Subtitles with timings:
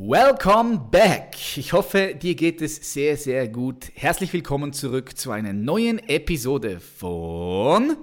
[0.00, 1.34] Welcome back!
[1.56, 3.90] Ich hoffe, dir geht es sehr, sehr gut.
[3.96, 7.96] Herzlich willkommen zurück zu einer neuen Episode von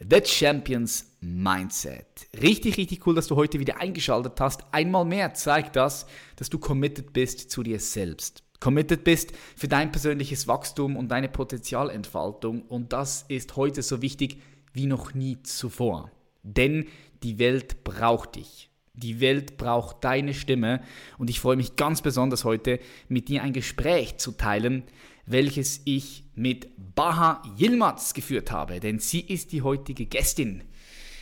[0.00, 2.06] The Champions Mindset.
[2.40, 4.64] Richtig, richtig cool, dass du heute wieder eingeschaltet hast.
[4.72, 6.06] Einmal mehr zeigt das,
[6.36, 8.42] dass du committed bist zu dir selbst.
[8.58, 12.62] Committed bist für dein persönliches Wachstum und deine Potenzialentfaltung.
[12.62, 14.40] Und das ist heute so wichtig
[14.72, 16.10] wie noch nie zuvor.
[16.42, 16.86] Denn
[17.22, 18.70] die Welt braucht dich.
[18.96, 20.80] Die Welt braucht deine Stimme
[21.18, 24.84] und ich freue mich ganz besonders heute mit dir ein Gespräch zu teilen,
[25.26, 30.62] welches ich mit Baha Yilmaz geführt habe, denn sie ist die heutige Gästin,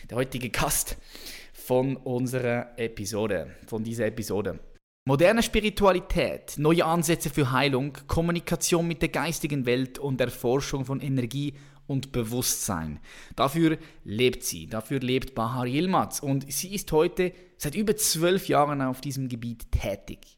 [0.07, 0.97] der heutige Gast
[1.51, 4.59] von unserer Episode, von dieser Episode.
[5.05, 11.55] Moderne Spiritualität, neue Ansätze für Heilung, Kommunikation mit der geistigen Welt und Erforschung von Energie
[11.87, 12.99] und Bewusstsein.
[13.35, 17.33] Dafür lebt sie, dafür lebt Bahar Yilmaz und sie ist heute
[17.63, 20.37] seit über zwölf Jahren auf diesem Gebiet tätig.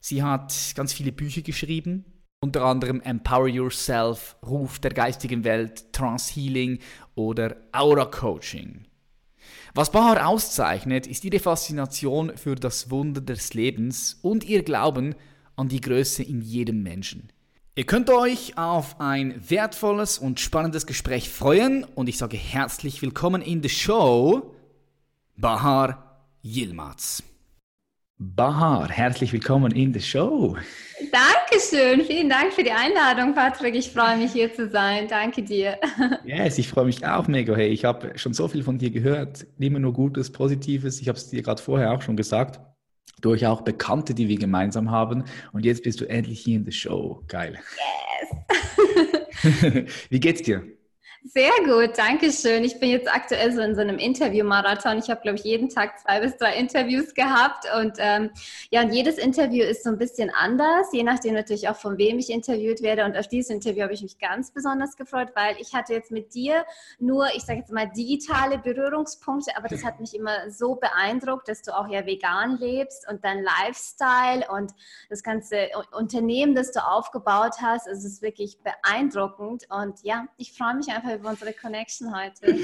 [0.00, 2.04] Sie hat ganz viele Bücher geschrieben,
[2.40, 6.78] unter anderem Empower Yourself, Ruf der geistigen Welt, Trance Healing
[7.14, 8.86] oder Aura Coaching.
[9.74, 15.14] Was Bahar auszeichnet, ist ihre Faszination für das Wunder des Lebens und ihr Glauben
[15.56, 17.30] an die Größe in jedem Menschen.
[17.76, 23.42] Ihr könnt euch auf ein wertvolles und spannendes Gespräch freuen und ich sage herzlich willkommen
[23.42, 24.54] in the Show,
[25.36, 26.03] Bahar
[26.44, 27.22] Yilmaz.
[28.18, 30.58] Bahar, herzlich willkommen in the Show.
[31.10, 33.74] Dankeschön, vielen Dank für die Einladung, Patrick.
[33.74, 35.08] Ich freue mich hier zu sein.
[35.08, 35.78] Danke dir.
[36.26, 37.56] Yes, ich freue mich auch mega.
[37.56, 41.00] Hey, ich habe schon so viel von dir gehört, immer nur Gutes, Positives.
[41.00, 42.60] Ich habe es dir gerade vorher auch schon gesagt
[43.22, 45.24] durch auch Bekannte, die wir gemeinsam haben.
[45.52, 47.22] Und jetzt bist du endlich hier in der Show.
[47.26, 47.58] Geil.
[49.42, 49.84] Yes.
[50.10, 50.62] Wie geht's dir?
[51.26, 52.64] Sehr gut, danke schön.
[52.64, 54.98] Ich bin jetzt aktuell so in so einem Interview-Marathon.
[54.98, 57.64] Ich habe, glaube ich, jeden Tag zwei bis drei Interviews gehabt.
[57.80, 58.30] Und ähm,
[58.70, 62.18] ja, und jedes Interview ist so ein bisschen anders, je nachdem natürlich auch, von wem
[62.18, 63.06] ich interviewt werde.
[63.06, 66.34] Und auf dieses Interview habe ich mich ganz besonders gefreut, weil ich hatte jetzt mit
[66.34, 66.66] dir
[66.98, 71.62] nur, ich sage jetzt mal, digitale Berührungspunkte, aber das hat mich immer so beeindruckt, dass
[71.62, 74.72] du auch ja vegan lebst und dein Lifestyle und
[75.08, 77.86] das ganze Unternehmen, das du aufgebaut hast.
[77.86, 79.64] Es ist wirklich beeindruckend.
[79.70, 82.58] Und ja, ich freue mich einfach über unsere Connection heute.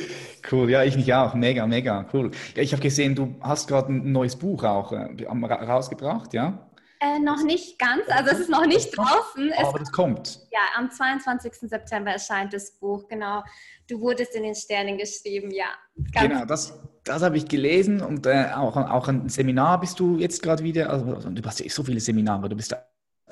[0.50, 1.34] Cool, ja, ich mich auch.
[1.34, 2.30] Mega, mega cool.
[2.54, 6.70] Ja, ich habe gesehen, du hast gerade ein neues Buch auch äh, rausgebracht, ja?
[7.02, 9.52] Äh, noch nicht ganz, also es ist noch nicht draußen.
[9.56, 10.40] Aber es, kommt.
[10.50, 11.70] Ja, am 22.
[11.70, 13.42] September erscheint das Buch, genau.
[13.88, 15.64] Du wurdest in den Sternen geschrieben, ja.
[16.12, 20.42] genau, das, das habe ich gelesen und äh, auch, auch ein Seminar bist du jetzt
[20.42, 22.76] gerade wieder, also du hast ja so viele Seminare, du bist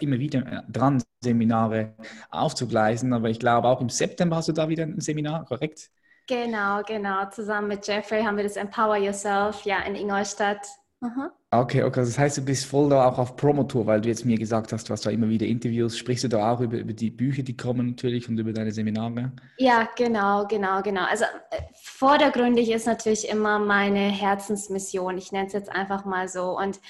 [0.03, 1.95] immer wieder äh, dran, Seminare
[2.31, 3.13] aufzugleisen.
[3.13, 5.91] Aber ich glaube, auch im September hast du da wieder ein Seminar, korrekt?
[6.27, 7.29] Genau, genau.
[7.31, 10.67] Zusammen mit Jeffrey haben wir das Empower Yourself ja in Ingolstadt.
[11.01, 11.33] Aha.
[11.51, 12.01] Okay, okay.
[12.01, 14.87] Das heißt, du bist voll da auch auf Promotour, weil du jetzt mir gesagt hast,
[14.87, 15.97] du hast da immer wieder Interviews.
[15.97, 19.33] Sprichst du da auch über, über die Bücher, die kommen natürlich und über deine Seminare?
[19.57, 21.05] Ja, genau, genau, genau.
[21.09, 25.17] Also äh, vordergründig ist natürlich immer meine Herzensmission.
[25.17, 26.55] Ich nenne es jetzt einfach mal so.
[26.55, 26.81] Und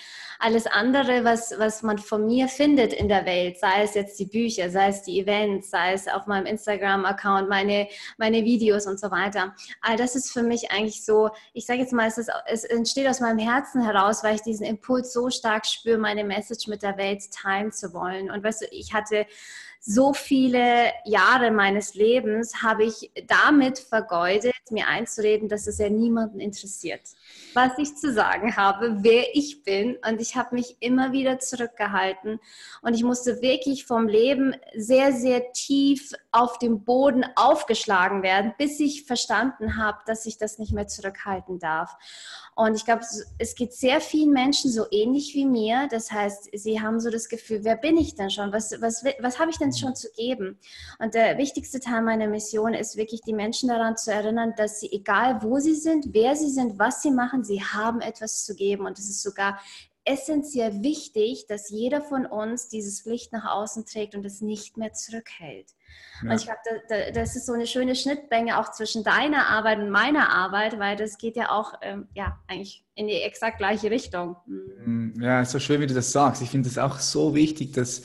[0.40, 4.26] alles andere, was, was man von mir findet in der Welt, sei es jetzt die
[4.26, 7.86] Bücher, sei es die Events, sei es auf meinem Instagram-Account, meine,
[8.18, 11.92] meine Videos und so weiter, all das ist für mich eigentlich so, ich sage jetzt
[11.92, 15.66] mal, es, ist, es entsteht aus meinem Herzen heraus, weil ich diesen Impuls so stark
[15.66, 18.30] spüre, meine Message mit der Welt teilen zu wollen.
[18.30, 19.26] Und weißt du, ich hatte
[19.88, 26.40] so viele Jahre meines Lebens habe ich damit vergeudet, mir einzureden, dass es ja niemanden
[26.40, 27.00] interessiert,
[27.54, 29.96] was ich zu sagen habe, wer ich bin.
[30.06, 32.38] Und ich habe mich immer wieder zurückgehalten.
[32.82, 38.78] Und ich musste wirklich vom Leben sehr, sehr tief auf dem Boden aufgeschlagen werden, bis
[38.80, 41.96] ich verstanden habe, dass ich das nicht mehr zurückhalten darf.
[42.54, 43.02] Und ich glaube,
[43.38, 45.88] es geht sehr vielen Menschen so ähnlich wie mir.
[45.90, 48.52] Das heißt, sie haben so das Gefühl, wer bin ich denn schon?
[48.52, 50.58] Was, was, was habe ich denn schon zu geben?
[50.98, 54.90] Und der wichtigste Teil meiner Mission ist wirklich, die Menschen daran zu erinnern, dass sie,
[54.92, 58.86] egal wo sie sind, wer sie sind, was sie machen, sie haben etwas zu geben.
[58.86, 59.58] Und es ist sogar
[60.08, 64.94] essentiell wichtig, dass jeder von uns dieses Licht nach außen trägt und es nicht mehr
[64.94, 65.70] zurückhält.
[66.22, 66.30] Ja.
[66.30, 69.90] Und ich glaube, da, das ist so eine schöne Schnittmenge auch zwischen deiner Arbeit und
[69.90, 74.36] meiner Arbeit, weil das geht ja auch ähm, ja, eigentlich in die exakt gleiche Richtung.
[74.46, 75.14] Mhm.
[75.20, 76.40] Ja, ist so schön, wie du das sagst.
[76.40, 78.02] Ich finde es auch so wichtig, dass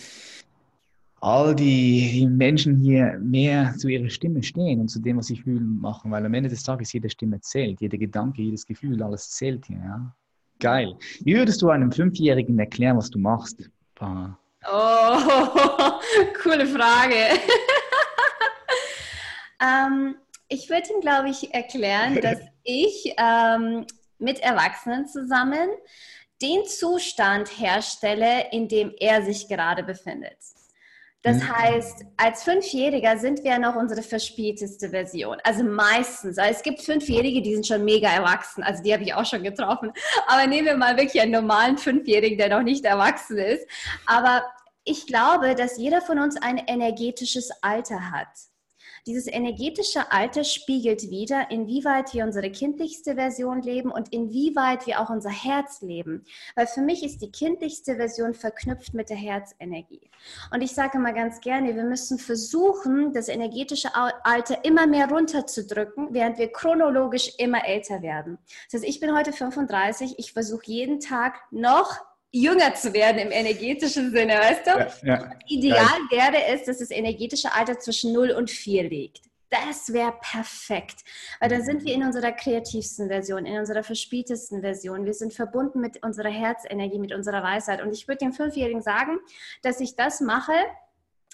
[1.23, 5.79] all die, Menschen hier mehr zu ihrer Stimme stehen und zu dem, was sie fühlen,
[5.79, 9.65] machen, weil am Ende des Tages jede Stimme zählt, jeder Gedanke, jedes Gefühl, alles zählt
[9.65, 9.77] hier.
[9.77, 10.13] Ja?
[10.59, 10.97] Geil.
[11.21, 13.69] Wie würdest du einem Fünfjährigen erklären, was du machst?
[14.01, 14.27] Oh,
[16.43, 17.15] coole Frage.
[19.61, 20.15] ähm,
[20.49, 23.85] ich würde ihm, glaube ich, erklären, dass ich ähm,
[24.19, 25.69] mit Erwachsenen zusammen
[26.41, 30.35] den Zustand herstelle, in dem er sich gerade befindet.
[31.23, 31.57] Das mhm.
[31.57, 35.37] heißt, als Fünfjähriger sind wir noch unsere verspielteste Version.
[35.43, 36.37] Also meistens.
[36.37, 38.61] Also es gibt Fünfjährige, die sind schon mega erwachsen.
[38.61, 39.91] Also die habe ich auch schon getroffen.
[40.27, 43.65] Aber nehmen wir mal wirklich einen normalen Fünfjährigen, der noch nicht erwachsen ist.
[44.05, 44.43] Aber
[44.83, 48.27] ich glaube, dass jeder von uns ein energetisches Alter hat.
[49.05, 55.09] Dieses energetische Alter spiegelt wieder, inwieweit wir unsere kindlichste Version leben und inwieweit wir auch
[55.09, 56.23] unser Herz leben.
[56.55, 60.09] Weil für mich ist die kindlichste Version verknüpft mit der Herzenergie.
[60.53, 66.13] Und ich sage mal ganz gerne, wir müssen versuchen, das energetische Alter immer mehr runterzudrücken,
[66.13, 68.37] während wir chronologisch immer älter werden.
[68.71, 71.99] Das heißt, ich bin heute 35, ich versuche jeden Tag noch
[72.33, 74.71] jünger zu werden im energetischen Sinne, weißt du?
[75.07, 75.31] Ja, ja.
[75.47, 79.21] Ideal wäre es, dass das energetische Alter zwischen 0 und 4 liegt.
[79.49, 81.01] Das wäre perfekt,
[81.39, 85.05] weil da sind wir in unserer kreativsten Version, in unserer verspieltesten Version.
[85.05, 87.79] Wir sind verbunden mit unserer Herzenergie, mit unserer Weisheit.
[87.79, 89.19] Und ich würde dem Fünfjährigen sagen,
[89.61, 90.53] dass ich das mache,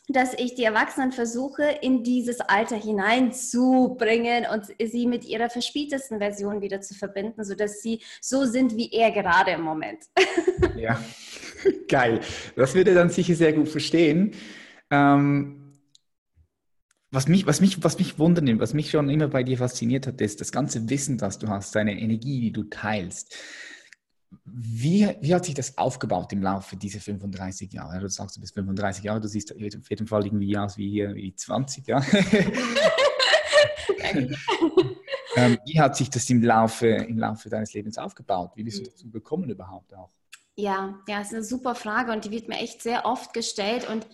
[0.09, 6.61] dass ich die Erwachsenen versuche, in dieses Alter hineinzubringen und sie mit ihrer verspieltesten Version
[6.61, 10.00] wieder zu verbinden, sodass sie so sind wie er gerade im Moment.
[10.75, 11.01] Ja,
[11.89, 12.21] geil.
[12.56, 14.31] Das würde er dann sicher sehr gut verstehen.
[14.89, 15.73] Ähm,
[17.11, 20.21] was mich, was, mich, was mich wundert, was mich schon immer bei dir fasziniert hat,
[20.21, 23.35] ist das ganze Wissen, das du hast, deine Energie, die du teilst.
[24.46, 28.00] Wie, wie hat sich das aufgebaut im Laufe dieser 35 Jahre?
[28.00, 29.60] Du sagst, du bist 35 Jahre, du siehst auf
[29.90, 32.00] jeden Fall irgendwie aus wie hier wie 20, ja?
[35.36, 38.52] ähm, wie hat sich das im Laufe, im Laufe deines Lebens aufgebaut?
[38.56, 40.12] Wie bist du dazu gekommen überhaupt auch?
[40.56, 44.06] Ja, ja, ist eine super Frage und die wird mir echt sehr oft gestellt und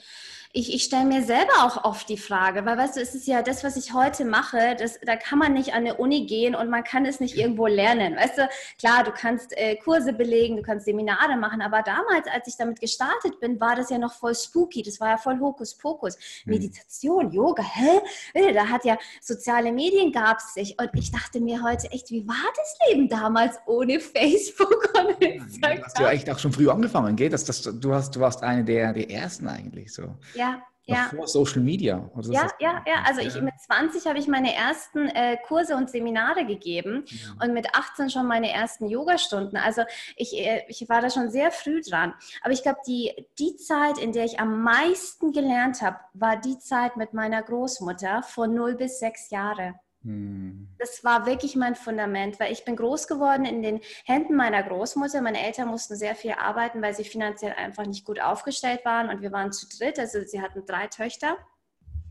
[0.56, 3.42] ich, ich stelle mir selber auch oft die Frage, weil weißt du, es ist ja
[3.42, 6.69] das, was ich heute mache, das, da kann man nicht an eine Uni gehen und
[6.69, 8.16] man kann es nicht irgendwo lernen.
[8.16, 8.50] Weißt du,
[8.80, 12.80] klar, du kannst äh, Kurse belegen, du kannst Seminare machen, aber damals, als ich damit
[12.80, 16.18] gestartet bin, war das ja noch voll spooky, das war ja voll Hokuspokus.
[16.46, 16.54] Mhm.
[16.54, 18.00] Meditation, Yoga, hä?
[18.34, 22.12] Äh, da hat ja soziale Medien gab es sich und ich dachte mir heute echt,
[22.12, 25.78] wie war das Leben damals ohne Facebook und Instagram?
[25.78, 27.30] Ja, hast du ja echt auch schon früh angefangen, gell?
[27.30, 30.04] Das, das, du, hast, du warst eine der, der ersten eigentlich so.
[30.34, 31.09] Ja, ja, ja.
[31.09, 32.09] Vor Social Media.
[32.30, 33.03] ja, ja, ja.
[33.06, 37.44] Also ich mit 20 habe ich meine ersten äh, Kurse und Seminare gegeben ja.
[37.44, 39.57] und mit 18 schon meine ersten Yogastunden.
[39.57, 39.81] Also
[40.15, 42.13] ich, äh, ich war da schon sehr früh dran.
[42.44, 46.59] Aber ich glaube, die, die Zeit, in der ich am meisten gelernt habe, war die
[46.59, 49.75] Zeit mit meiner Großmutter von 0 bis 6 Jahre.
[50.06, 50.68] Hm.
[50.78, 55.19] Das war wirklich mein Fundament, weil ich bin groß geworden in den Händen meiner Großmutter.
[55.22, 59.22] Meine Eltern mussten sehr viel arbeiten, weil sie finanziell einfach nicht gut aufgestellt waren und
[59.22, 59.98] wir waren zu dritt.
[59.98, 61.38] Also sie hatten drei Töchter.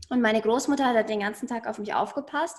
[0.09, 2.57] Und meine Großmutter hat den ganzen Tag auf mich aufgepasst.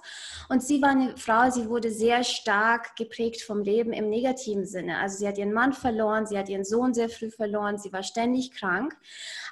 [0.49, 4.99] Und sie war eine Frau, sie wurde sehr stark geprägt vom Leben im negativen Sinne.
[4.99, 8.03] Also sie hat ihren Mann verloren, sie hat ihren Sohn sehr früh verloren, sie war
[8.03, 8.97] ständig krank.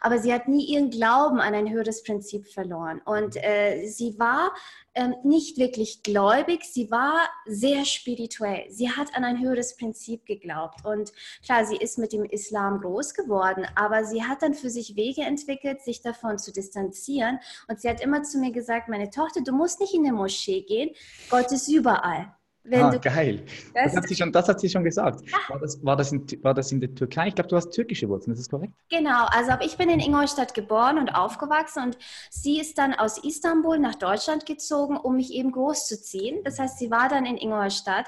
[0.00, 3.00] Aber sie hat nie ihren Glauben an ein höheres Prinzip verloren.
[3.04, 4.52] Und äh, sie war
[4.94, 8.64] ähm, nicht wirklich gläubig, sie war sehr spirituell.
[8.70, 10.84] Sie hat an ein höheres Prinzip geglaubt.
[10.84, 11.12] Und
[11.44, 15.22] klar, sie ist mit dem Islam groß geworden, aber sie hat dann für sich Wege
[15.22, 17.40] entwickelt, sich davon zu distanzieren.
[17.68, 20.62] Und sie hat immer zu mir gesagt, meine Tochter, du musst nicht in eine Moschee
[20.62, 20.90] gehen,
[21.30, 22.34] Gott ist überall.
[22.72, 23.44] Ah, geil.
[23.74, 25.20] Das, das, hat sie schon, das hat sie schon gesagt.
[25.28, 25.36] Ja.
[25.48, 27.28] War, das, war, das in, war das in der Türkei?
[27.28, 28.72] Ich glaube, du hast türkische Wurzeln, ist das korrekt?
[28.88, 31.98] Genau, also ich bin in Ingolstadt geboren und aufgewachsen und
[32.30, 36.42] sie ist dann aus Istanbul nach Deutschland gezogen, um mich eben großzuziehen.
[36.42, 38.06] Das heißt, sie war dann in Ingolstadt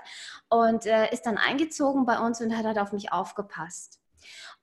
[0.48, 4.00] und äh, ist dann eingezogen bei uns und hat halt auf mich aufgepasst.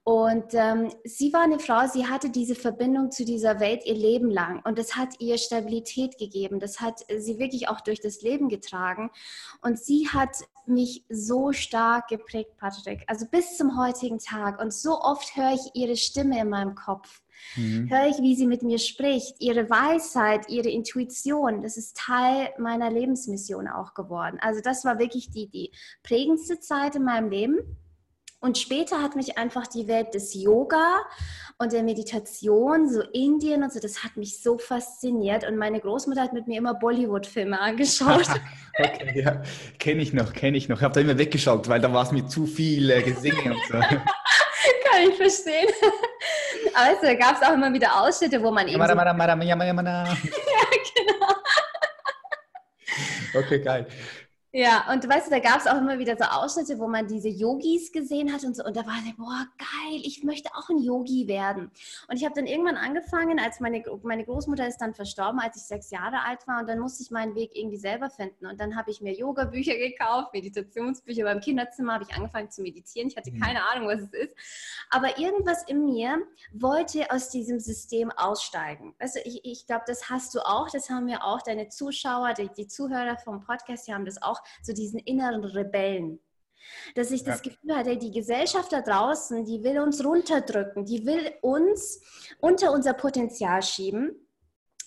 [0.06, 4.30] Und ähm, sie war eine Frau, sie hatte diese Verbindung zu dieser Welt ihr Leben
[4.30, 4.60] lang.
[4.64, 6.60] Und das hat ihr Stabilität gegeben.
[6.60, 9.10] Das hat sie wirklich auch durch das Leben getragen.
[9.62, 13.04] Und sie hat mich so stark geprägt, Patrick.
[13.06, 14.60] Also bis zum heutigen Tag.
[14.60, 17.22] Und so oft höre ich ihre Stimme in meinem Kopf.
[17.56, 17.88] Mhm.
[17.88, 19.36] Höre ich, wie sie mit mir spricht.
[19.40, 24.38] Ihre Weisheit, ihre Intuition, das ist Teil meiner Lebensmission auch geworden.
[24.42, 25.70] Also das war wirklich die, die
[26.02, 27.78] prägendste Zeit in meinem Leben.
[28.44, 31.00] Und später hat mich einfach die Welt des Yoga
[31.56, 35.48] und der Meditation, so Indien und so, das hat mich so fasziniert.
[35.48, 38.26] Und meine Großmutter hat mit mir immer Bollywood-Filme angeschaut.
[38.78, 39.42] okay, ja,
[39.78, 40.76] kenne ich noch, kenne ich noch.
[40.76, 43.62] Ich habe da immer weggeschaut, weil da war es mir zu viel äh, Gesinge und
[43.66, 43.78] so.
[43.78, 45.68] Kann ich verstehen.
[47.00, 48.78] da gab es auch immer wieder Ausschnitte, wo man eben.
[48.78, 50.04] Yamada, so yamada, yamada, yamada.
[50.04, 50.14] ja,
[50.94, 51.34] genau.
[53.36, 53.86] Okay, geil.
[54.56, 57.28] Ja, und weißt du, da gab es auch immer wieder so Ausschnitte, wo man diese
[57.28, 58.62] Yogis gesehen hat und so.
[58.62, 61.72] Und da war ich, boah, geil, ich möchte auch ein Yogi werden.
[62.06, 65.64] Und ich habe dann irgendwann angefangen, als meine, meine Großmutter ist dann verstorben, als ich
[65.64, 66.60] sechs Jahre alt war.
[66.60, 68.46] Und dann musste ich meinen Weg irgendwie selber finden.
[68.46, 71.24] Und dann habe ich mir Yoga-Bücher gekauft, Meditationsbücher.
[71.24, 73.08] Beim Kinderzimmer habe ich angefangen zu meditieren.
[73.08, 73.40] Ich hatte mhm.
[73.40, 74.36] keine Ahnung, was es ist.
[74.88, 76.18] Aber irgendwas in mir
[76.52, 78.94] wollte aus diesem System aussteigen.
[79.00, 80.70] Weißt du, ich, ich glaube, das hast du auch.
[80.70, 81.42] Das haben wir auch.
[81.42, 86.20] Deine Zuschauer, die, die Zuhörer vom Podcast, die haben das auch so diesen inneren Rebellen.
[86.94, 87.50] Dass ich das ja.
[87.50, 92.00] Gefühl hatte, die Gesellschaft da draußen, die will uns runterdrücken, die will uns
[92.40, 94.24] unter unser Potenzial schieben.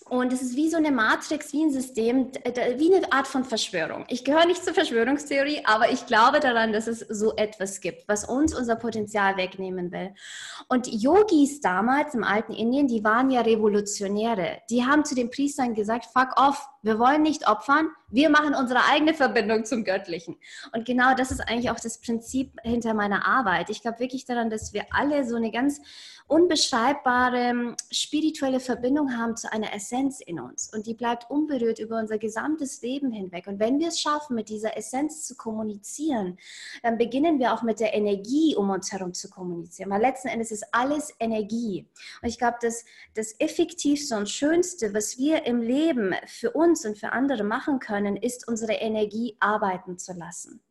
[0.09, 4.05] Und es ist wie so eine Matrix, wie ein System, wie eine Art von Verschwörung.
[4.07, 8.23] Ich gehöre nicht zur Verschwörungstheorie, aber ich glaube daran, dass es so etwas gibt, was
[8.23, 10.13] uns unser Potenzial wegnehmen will.
[10.69, 14.61] Und Yogis damals im alten Indien, die waren ja Revolutionäre.
[14.69, 18.85] Die haben zu den Priestern gesagt, fuck off, wir wollen nicht opfern, wir machen unsere
[18.85, 20.37] eigene Verbindung zum Göttlichen.
[20.73, 23.69] Und genau das ist eigentlich auch das Prinzip hinter meiner Arbeit.
[23.69, 25.81] Ich glaube wirklich daran, dass wir alle so eine ganz
[26.27, 30.73] unbeschreibbare spirituelle Verbindung haben zu einer Essenz in uns.
[30.73, 33.47] Und die bleibt unberührt über unser gesamtes Leben hinweg.
[33.47, 36.37] Und wenn wir es schaffen, mit dieser Essenz zu kommunizieren,
[36.83, 39.89] dann beginnen wir auch mit der Energie um uns herum zu kommunizieren.
[39.89, 41.87] Weil letzten Endes ist alles Energie.
[42.21, 42.85] Und ich glaube, dass
[43.15, 47.96] das Effektivste und Schönste, was wir im Leben für uns und für andere machen können,
[47.97, 50.61] können, ist unsere Energie arbeiten zu lassen.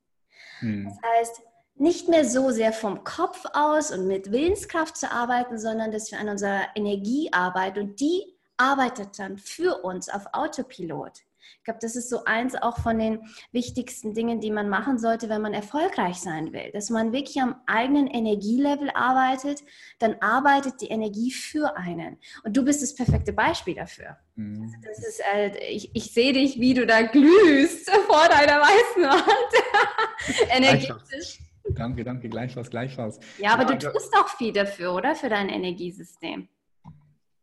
[0.60, 0.84] Hm.
[0.84, 1.42] Das heißt,
[1.74, 6.18] nicht mehr so sehr vom Kopf aus und mit Willenskraft zu arbeiten, sondern dass wir
[6.18, 11.25] an unserer Energie arbeiten und die arbeitet dann für uns auf Autopilot.
[11.58, 13.20] Ich glaube, das ist so eins auch von den
[13.52, 16.70] wichtigsten Dingen, die man machen sollte, wenn man erfolgreich sein will.
[16.72, 19.62] Dass man wirklich am eigenen Energielevel arbeitet,
[19.98, 22.18] dann arbeitet die Energie für einen.
[22.44, 24.16] Und du bist das perfekte Beispiel dafür.
[24.36, 24.62] Mhm.
[24.62, 29.02] Also das ist, äh, ich, ich sehe dich, wie du da glühst vor deiner weißen
[29.02, 30.50] Wand.
[30.50, 31.40] Energetisch.
[31.70, 33.18] Danke, danke, gleichfalls, gleichfalls.
[33.38, 35.14] Ja, aber ja, du tust auch viel dafür, oder?
[35.14, 36.48] Für dein Energiesystem.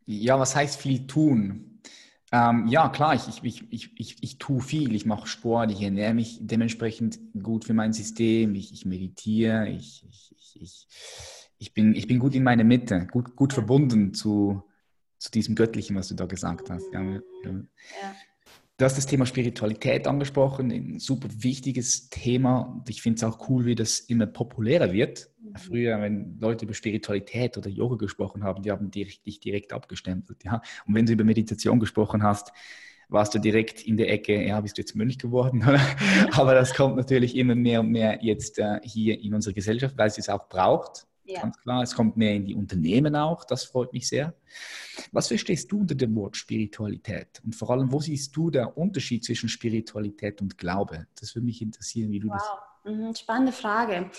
[0.05, 1.72] Ja, was heißt viel tun?
[2.33, 4.95] Ähm, ja, klar, ich, ich, ich, ich, ich tue viel.
[4.95, 10.03] Ich mache Sport, ich ernähre mich dementsprechend gut für mein System, ich, ich meditiere, ich,
[10.09, 10.87] ich, ich,
[11.59, 14.63] ich, bin, ich bin gut in meiner Mitte, gut, gut verbunden zu,
[15.19, 16.91] zu diesem Göttlichen, was du da gesagt hast.
[16.91, 17.21] Ja, ja.
[18.77, 22.61] Du hast das Thema Spiritualität angesprochen, ein super wichtiges Thema.
[22.61, 25.29] Und ich finde es auch cool, wie das immer populärer wird.
[25.39, 25.55] Mhm.
[25.57, 30.43] Früher, wenn Leute über Spiritualität oder Yoga gesprochen haben, die haben dich direkt abgestempelt.
[30.43, 30.61] Ja?
[30.87, 32.51] Und wenn du über Meditation gesprochen hast,
[33.09, 35.63] warst du direkt in der Ecke, ja, bist du jetzt Mönch geworden?
[36.31, 40.07] Aber das kommt natürlich immer mehr und mehr jetzt äh, hier in unserer Gesellschaft, weil
[40.07, 41.05] es es auch braucht.
[41.25, 41.41] Ja.
[41.41, 44.33] Ganz klar, es kommt mehr in die Unternehmen auch, das freut mich sehr.
[45.11, 47.41] Was verstehst du unter dem Wort Spiritualität?
[47.45, 51.07] Und vor allem, wo siehst du den Unterschied zwischen Spiritualität und Glaube?
[51.19, 52.37] Das würde mich interessieren, wie du wow.
[52.83, 52.93] das.
[52.93, 54.11] Mhm, spannende Frage.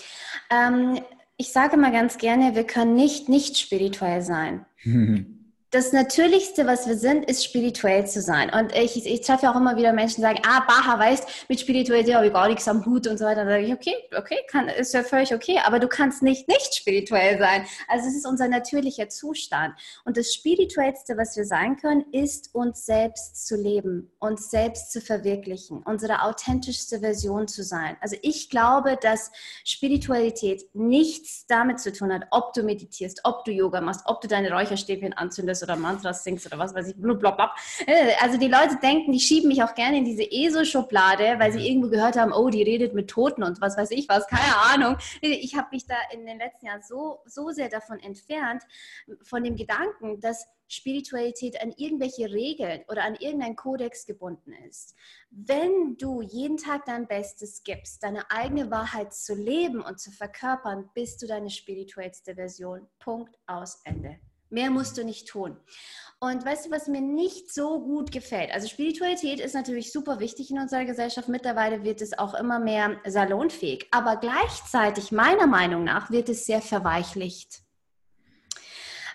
[0.49, 0.99] Ähm,
[1.37, 4.65] ich sage mal ganz gerne, wir können nicht nicht spirituell sein.
[5.75, 8.49] das Natürlichste, was wir sind, ist spirituell zu sein.
[8.49, 12.15] Und ich, ich treffe auch immer wieder Menschen, die sagen, ah, Baha, weißt, mit Spiritualität
[12.15, 13.43] habe ich gar nichts am Hut und so weiter.
[13.43, 16.75] Da sage ich, okay, okay, kann, ist ja völlig okay, aber du kannst nicht nicht
[16.75, 17.65] spirituell sein.
[17.89, 19.73] Also es ist unser natürlicher Zustand.
[20.05, 25.01] Und das Spirituellste, was wir sein können, ist uns selbst zu leben, uns selbst zu
[25.01, 27.97] verwirklichen, unsere authentischste Version zu sein.
[27.99, 29.29] Also ich glaube, dass
[29.65, 34.29] Spiritualität nichts damit zu tun hat, ob du meditierst, ob du Yoga machst, ob du
[34.29, 37.53] deine Räucherstäbchen anzündest oder Mantras singst oder was weiß ich, blablabla.
[37.85, 41.59] Äh, also die Leute denken, die schieben mich auch gerne in diese ESO-Schublade, weil sie
[41.59, 41.65] mhm.
[41.65, 44.97] irgendwo gehört haben, oh, die redet mit Toten und was weiß ich was, keine Ahnung.
[45.21, 48.63] Ich habe mich da in den letzten Jahren so, so sehr davon entfernt,
[49.23, 54.95] von dem Gedanken, dass Spiritualität an irgendwelche Regeln oder an irgendeinen Kodex gebunden ist.
[55.29, 60.89] Wenn du jeden Tag dein Bestes gibst, deine eigene Wahrheit zu leben und zu verkörpern,
[60.93, 62.87] bist du deine spirituellste Version.
[62.99, 64.19] Punkt aus Ende.
[64.49, 65.57] Mehr musst du nicht tun.
[66.19, 68.51] Und weißt du, was mir nicht so gut gefällt?
[68.51, 71.27] Also Spiritualität ist natürlich super wichtig in unserer Gesellschaft.
[71.27, 73.87] Mittlerweile wird es auch immer mehr salonfähig.
[73.91, 77.64] Aber gleichzeitig, meiner Meinung nach, wird es sehr verweichlicht.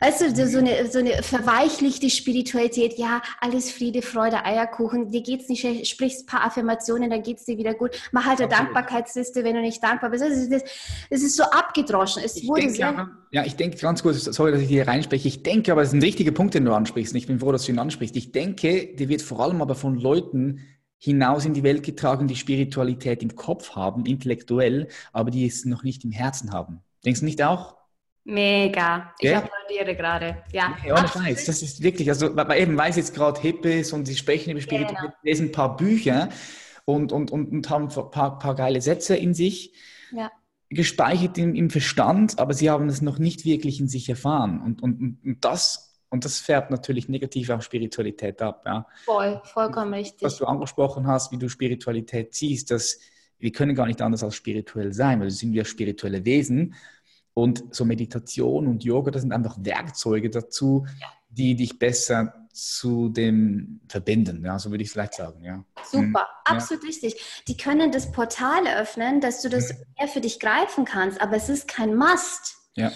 [0.00, 5.48] Weißt du, so eine, so eine verweichlichte Spiritualität, ja, alles Friede, Freude, Eierkuchen, dir geht's
[5.48, 7.90] nicht, sprichst ein paar Affirmationen, dann geht's dir wieder gut.
[8.10, 8.48] Mach halt eine.
[8.48, 10.24] Dankbarkeitsliste, wenn du nicht dankbar bist.
[10.24, 10.64] Es ist,
[11.10, 12.22] es ist so abgedroschen.
[12.24, 15.28] Es wurde denke, sehr ja, ich denke ganz kurz, sorry, dass ich hier reinspreche.
[15.28, 17.14] Ich denke aber, es ist ein wichtiger Punkt, den du ansprichst.
[17.14, 18.16] Ich bin froh, dass du ihn ansprichst.
[18.16, 20.60] Ich denke, der wird vor allem aber von Leuten
[20.96, 25.82] hinaus in die Welt getragen, die Spiritualität im Kopf haben, intellektuell, aber die es noch
[25.82, 26.80] nicht im Herzen haben.
[27.04, 27.79] Denkst du nicht auch?
[28.24, 29.14] Mega.
[29.18, 29.38] Ich ja?
[29.38, 30.42] applaudiere gerade.
[30.52, 31.46] Ja, nee, ohne Scheiß.
[31.46, 34.60] Das ist wirklich, also weil eben weiß jetzt gerade hip ist und sie sprechen über
[34.60, 35.14] Spiritualität, genau.
[35.22, 36.28] lesen ein paar Bücher
[36.84, 39.74] und, und, und, und haben ein paar, paar geile Sätze in sich.
[40.12, 40.30] Ja.
[40.68, 44.60] Gespeichert im, im Verstand, aber sie haben es noch nicht wirklich in sich erfahren.
[44.60, 48.64] Und, und, und das und das färbt natürlich negativ auf Spiritualität ab.
[48.66, 48.86] Ja.
[49.04, 50.22] Voll, vollkommen richtig.
[50.22, 52.98] Was du angesprochen hast, wie du Spiritualität siehst, dass
[53.38, 56.74] wir können gar nicht anders als spirituell sein, weil wir sind ja spirituelle Wesen.
[57.34, 61.06] Und so Meditation und Yoga, das sind einfach Werkzeuge dazu, ja.
[61.30, 65.64] die dich besser zu dem verbinden, ja, so würde ich vielleicht sagen, ja.
[65.84, 66.16] Super, mhm.
[66.44, 66.88] absolut ja.
[66.88, 67.42] richtig.
[67.46, 71.48] Die können das Portal öffnen, dass du das mehr für dich greifen kannst, aber es
[71.48, 72.56] ist kein Must.
[72.74, 72.90] Ja.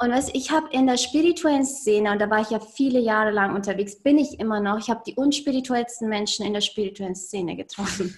[0.00, 3.32] Und was ich habe in der spirituellen Szene, und da war ich ja viele Jahre
[3.32, 7.56] lang unterwegs, bin ich immer noch, ich habe die unspirituellsten Menschen in der spirituellen Szene
[7.56, 8.16] getroffen.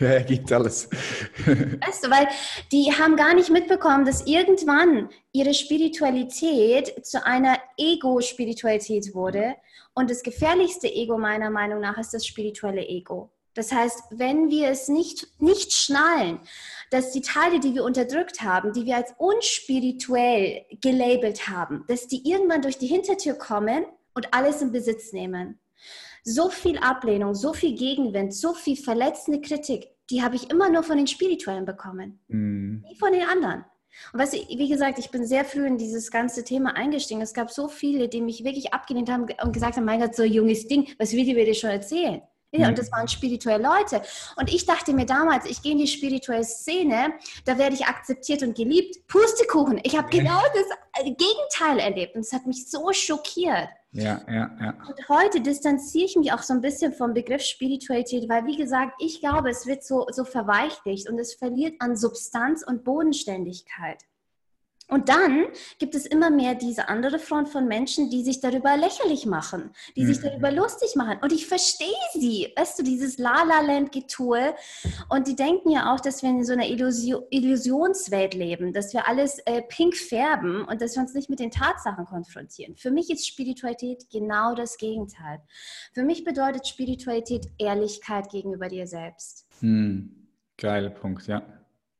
[0.00, 0.88] Ja, gibt alles.
[0.90, 2.28] weißt du, weil
[2.72, 9.54] die haben gar nicht mitbekommen, dass irgendwann ihre Spiritualität zu einer Ego-Spiritualität wurde.
[9.94, 13.30] Und das gefährlichste Ego meiner Meinung nach ist das spirituelle Ego.
[13.54, 16.40] Das heißt, wenn wir es nicht, nicht schnallen,
[16.90, 22.28] dass die Teile, die wir unterdrückt haben, die wir als unspirituell gelabelt haben, dass die
[22.28, 25.60] irgendwann durch die Hintertür kommen und alles in Besitz nehmen.
[26.24, 30.82] So viel Ablehnung, so viel Gegenwind, so viel verletzende Kritik, die habe ich immer nur
[30.82, 32.80] von den Spirituellen bekommen, mm.
[32.82, 33.64] nie von den anderen.
[34.12, 37.20] Und weißt du, wie gesagt, ich bin sehr früh in dieses ganze Thema eingestiegen.
[37.20, 40.24] Es gab so viele, die mich wirklich abgelehnt haben und gesagt haben, mein Gott, so
[40.24, 42.22] ein junges Ding, was will die mir dir schon erzählen?
[42.56, 44.02] Ja, und das waren spirituelle Leute.
[44.36, 48.42] Und ich dachte mir damals, ich gehe in die spirituelle Szene, da werde ich akzeptiert
[48.42, 49.06] und geliebt.
[49.08, 49.80] Pustekuchen.
[49.82, 53.68] Ich habe genau das Gegenteil erlebt und es hat mich so schockiert.
[53.90, 54.74] Ja, ja, ja.
[54.88, 58.94] Und heute distanziere ich mich auch so ein bisschen vom Begriff Spiritualität, weil, wie gesagt,
[58.98, 64.04] ich glaube, es wird so, so verweichlicht und es verliert an Substanz und Bodenständigkeit.
[64.88, 65.46] Und dann
[65.78, 70.02] gibt es immer mehr diese andere Front von Menschen, die sich darüber lächerlich machen, die
[70.02, 70.06] mhm.
[70.12, 71.18] sich darüber lustig machen.
[71.22, 74.54] Und ich verstehe sie, weißt du, dieses La-La-Land-Getue.
[75.08, 79.08] Und die denken ja auch, dass wir in so einer Illusion, Illusionswelt leben, dass wir
[79.08, 82.76] alles äh, pink färben und dass wir uns nicht mit den Tatsachen konfrontieren.
[82.76, 85.40] Für mich ist Spiritualität genau das Gegenteil.
[85.92, 89.46] Für mich bedeutet Spiritualität Ehrlichkeit gegenüber dir selbst.
[89.60, 90.28] Hm.
[90.56, 91.42] Geiler Punkt, ja.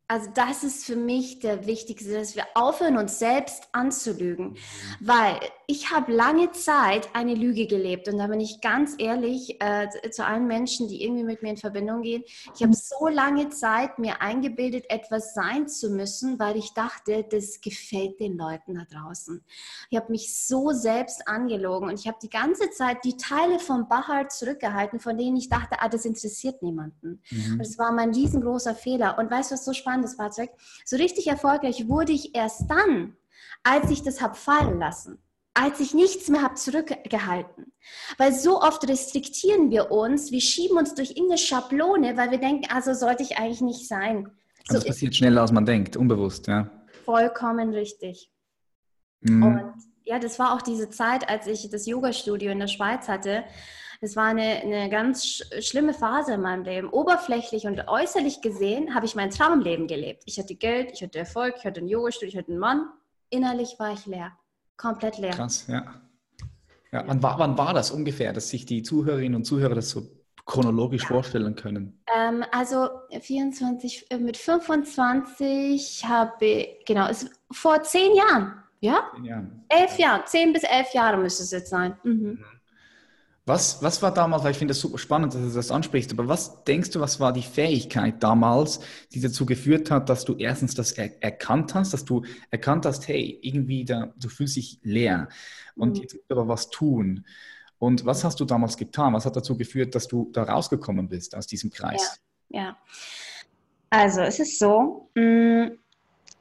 [0.07, 4.57] Also das ist für mich der wichtigste, dass wir aufhören, uns selbst anzulügen.
[5.01, 9.89] Weil ich habe lange Zeit eine Lüge gelebt und da bin ich ganz ehrlich äh,
[10.11, 12.23] zu allen Menschen, die irgendwie mit mir in Verbindung gehen.
[12.55, 17.61] Ich habe so lange Zeit mir eingebildet, etwas sein zu müssen, weil ich dachte, das
[17.61, 19.43] gefällt den Leuten da draußen.
[19.91, 23.89] Ich habe mich so selbst angelogen und ich habe die ganze Zeit die Teile von
[23.89, 27.23] Bahar zurückgehalten, von denen ich dachte, ah, das interessiert niemanden.
[27.31, 27.53] Mhm.
[27.53, 29.19] Und das war mein riesengroßer Fehler.
[29.19, 30.51] Und weißt du, was so spannend ist, Patrick?
[30.85, 33.17] So richtig erfolgreich wurde ich erst dann,
[33.63, 35.24] als ich das habe fallen lassen
[35.55, 37.73] als ich nichts mehr habe zurückgehalten.
[38.19, 42.69] Weil so oft restriktieren wir uns, wir schieben uns durch irgendeine Schablone, weil wir denken,
[42.71, 44.31] also sollte ich eigentlich nicht sein.
[44.69, 46.71] So das passiert schneller, als man denkt, unbewusst, ja.
[47.05, 48.31] Vollkommen richtig.
[49.21, 49.43] Mhm.
[49.43, 53.45] Und ja, das war auch diese Zeit, als ich das Yoga-Studio in der Schweiz hatte.
[54.01, 56.89] Das war eine, eine ganz sch schlimme Phase in meinem Leben.
[56.91, 60.25] Oberflächlich und äußerlich gesehen habe ich mein Traumleben gelebt.
[60.27, 62.89] Ich hatte Geld, ich hatte Erfolg, ich hatte ein Yoga-Studio, ich hatte einen Mann.
[63.31, 64.33] Innerlich war ich leer
[64.77, 65.33] komplett leer.
[65.33, 65.85] Krass, ja.
[66.93, 70.09] ja wann, war, wann war das ungefähr, dass sich die Zuhörerinnen und Zuhörer das so
[70.47, 71.09] chronologisch ja.
[71.09, 72.03] vorstellen können?
[72.15, 79.11] Ähm, also 24, äh, mit 25 habe ich, genau, es, vor zehn Jahren, ja?
[79.15, 79.65] Zehn Jahren.
[79.69, 81.97] Elf Jahre, zehn bis elf Jahre müsste es jetzt sein.
[82.03, 82.45] Mhm.
[83.47, 86.29] Was, was war damals, weil ich finde es super spannend, dass du das ansprichst, aber
[86.29, 88.81] was denkst du, was war die Fähigkeit damals,
[89.13, 93.07] die dazu geführt hat, dass du erstens das er erkannt hast, dass du erkannt hast,
[93.07, 95.29] hey, irgendwie da, du fühlst dich leer
[95.77, 96.03] und mhm.
[96.03, 97.27] jetzt aber was tun.
[97.79, 99.13] Und was hast du damals getan?
[99.13, 102.23] Was hat dazu geführt, dass du da rausgekommen bist aus diesem Kreis?
[102.49, 102.77] Ja, ja.
[103.91, 105.67] also es ist so, mm,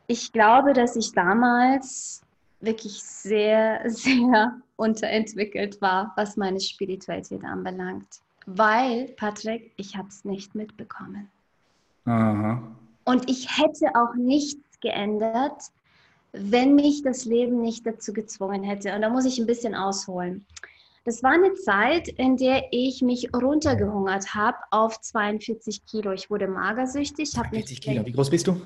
[0.07, 2.22] ich glaube, dass ich damals
[2.63, 8.21] wirklich sehr, sehr unterentwickelt war, was meine Spiritualität anbelangt.
[8.45, 11.29] Weil, Patrick, ich habe es nicht mitbekommen.
[12.05, 12.61] Aha.
[13.05, 15.61] Und ich hätte auch nichts geändert,
[16.33, 18.93] wenn mich das Leben nicht dazu gezwungen hätte.
[18.93, 20.45] Und da muss ich ein bisschen ausholen.
[21.05, 26.13] Das war eine Zeit, in der ich mich runtergehungert habe auf 42 Kilo.
[26.13, 27.31] Ich wurde magersüchtig.
[27.31, 28.05] 42 Kilo.
[28.05, 28.61] Wie groß bist du?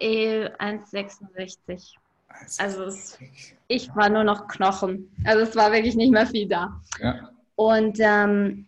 [0.00, 1.94] 1,66.
[2.40, 3.18] Äh, also es,
[3.68, 5.10] ich war nur noch Knochen.
[5.24, 6.80] Also es war wirklich nicht mehr viel da.
[7.00, 7.30] Ja.
[7.56, 8.66] Und ähm,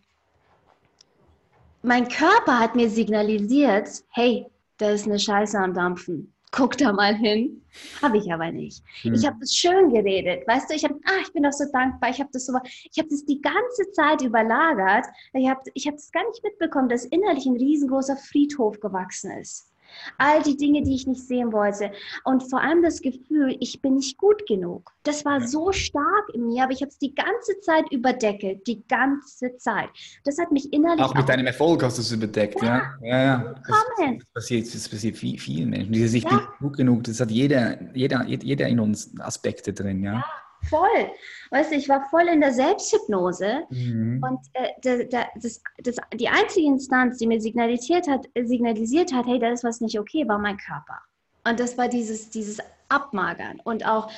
[1.82, 4.46] mein Körper hat mir signalisiert, hey,
[4.78, 6.32] da ist eine Scheiße am Dampfen.
[6.50, 7.62] guck da mal hin.
[8.00, 8.82] Habe ich aber nicht.
[9.02, 9.14] Hm.
[9.14, 10.46] Ich habe das schön geredet.
[10.48, 12.10] Weißt du, ich habe, ah, ich bin doch so dankbar.
[12.10, 15.06] Ich habe das so, ich habe das die ganze Zeit überlagert.
[15.34, 19.70] Ich habe ich hab das gar nicht mitbekommen, dass innerlich ein riesengroßer Friedhof gewachsen ist.
[20.18, 21.90] All die Dinge, die ich nicht sehen wollte.
[22.24, 24.92] Und vor allem das Gefühl, ich bin nicht gut genug.
[25.02, 28.66] Das war so stark in mir, aber ich habe es die ganze Zeit überdeckelt.
[28.66, 29.88] Die ganze Zeit.
[30.24, 31.04] Das hat mich innerlich.
[31.04, 32.94] Auch mit auch deinem Erfolg hast du es überdeckt, ja?
[33.02, 33.24] Ja, ja.
[33.24, 33.54] ja.
[33.66, 35.92] Das, das, passiert, das passiert vielen Menschen.
[35.92, 36.30] Dieses Ich ja.
[36.30, 40.14] bin gut genug, das hat jeder, jeder, jeder in uns Aspekte drin, ja.
[40.14, 40.24] ja
[40.68, 41.10] voll.
[41.50, 44.22] Weißt du, ich war voll in der Selbsthypnose mhm.
[44.22, 49.50] und äh, das, das, die einzige Instanz, die mir signalisiert hat, signalisiert hat, hey, da
[49.50, 51.00] ist was nicht okay, war mein Körper.
[51.44, 54.10] Und das war dieses, dieses Abmagern und auch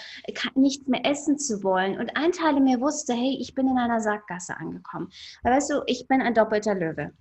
[0.54, 1.98] nichts mehr essen zu wollen.
[1.98, 5.10] Und ein Teil in mir wusste, hey, ich bin in einer Sackgasse angekommen.
[5.42, 7.12] Weil, weißt du, ich bin ein doppelter Löwe.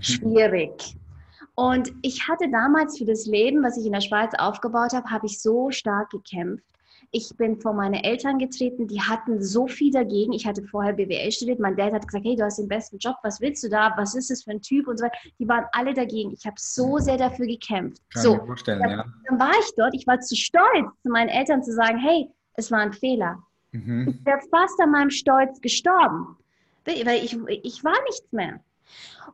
[0.00, 0.96] Schwierig.
[1.54, 5.26] Und ich hatte damals für das Leben, was ich in der Schweiz aufgebaut habe, habe
[5.26, 6.64] ich so stark gekämpft.
[7.14, 10.32] Ich bin vor meine Eltern getreten, die hatten so viel dagegen.
[10.32, 11.60] Ich hatte vorher BWL studiert.
[11.60, 13.92] Mein Dad hat gesagt, hey, du hast den besten Job, was willst du da?
[13.98, 14.88] Was ist das für ein Typ?
[14.88, 15.18] Und so weiter.
[15.38, 16.32] Die waren alle dagegen.
[16.32, 18.00] Ich habe so sehr dafür gekämpft.
[18.14, 19.04] Kann so, vorstellen, dann, ja.
[19.28, 19.94] dann war ich dort.
[19.94, 23.42] Ich war zu stolz, zu meinen Eltern zu sagen, hey, es war ein Fehler.
[23.72, 24.08] Mhm.
[24.08, 26.38] Ich wäre fast an meinem Stolz gestorben.
[26.86, 28.60] Weil ich, ich war nichts mehr.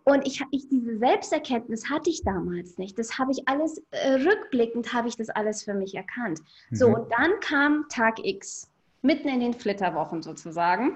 [0.04, 2.98] Und ich, ich, diese Selbsterkenntnis hatte ich damals nicht.
[2.98, 6.40] Das habe ich alles, äh, rückblickend habe ich das alles für mich erkannt.
[6.70, 6.76] Mhm.
[6.76, 8.70] So, und dann kam Tag X,
[9.02, 10.92] mitten in den Flitterwochen sozusagen.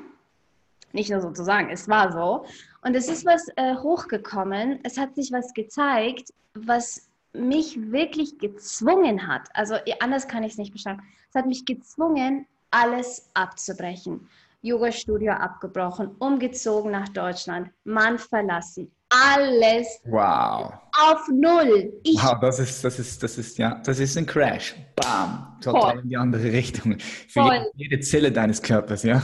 [0.93, 2.45] Nicht nur sozusagen, es war so.
[2.83, 9.27] Und es ist was äh, hochgekommen, es hat sich was gezeigt, was mich wirklich gezwungen
[9.27, 9.49] hat.
[9.55, 11.03] Also anders kann ich es nicht beschreiben.
[11.31, 14.29] Es hat mich gezwungen, alles abzubrechen.
[14.63, 20.73] Yoga-Studio abgebrochen, umgezogen nach Deutschland, Mann verlassen, alles wow.
[20.99, 21.93] auf Null.
[22.03, 24.75] Ich wow, das ist, das ist, das ist, ja, das ist ein Crash.
[24.97, 26.99] Bam, total in die andere Richtung.
[27.29, 27.71] Für Voll.
[27.75, 29.21] jede Zelle deines Körpers, ja.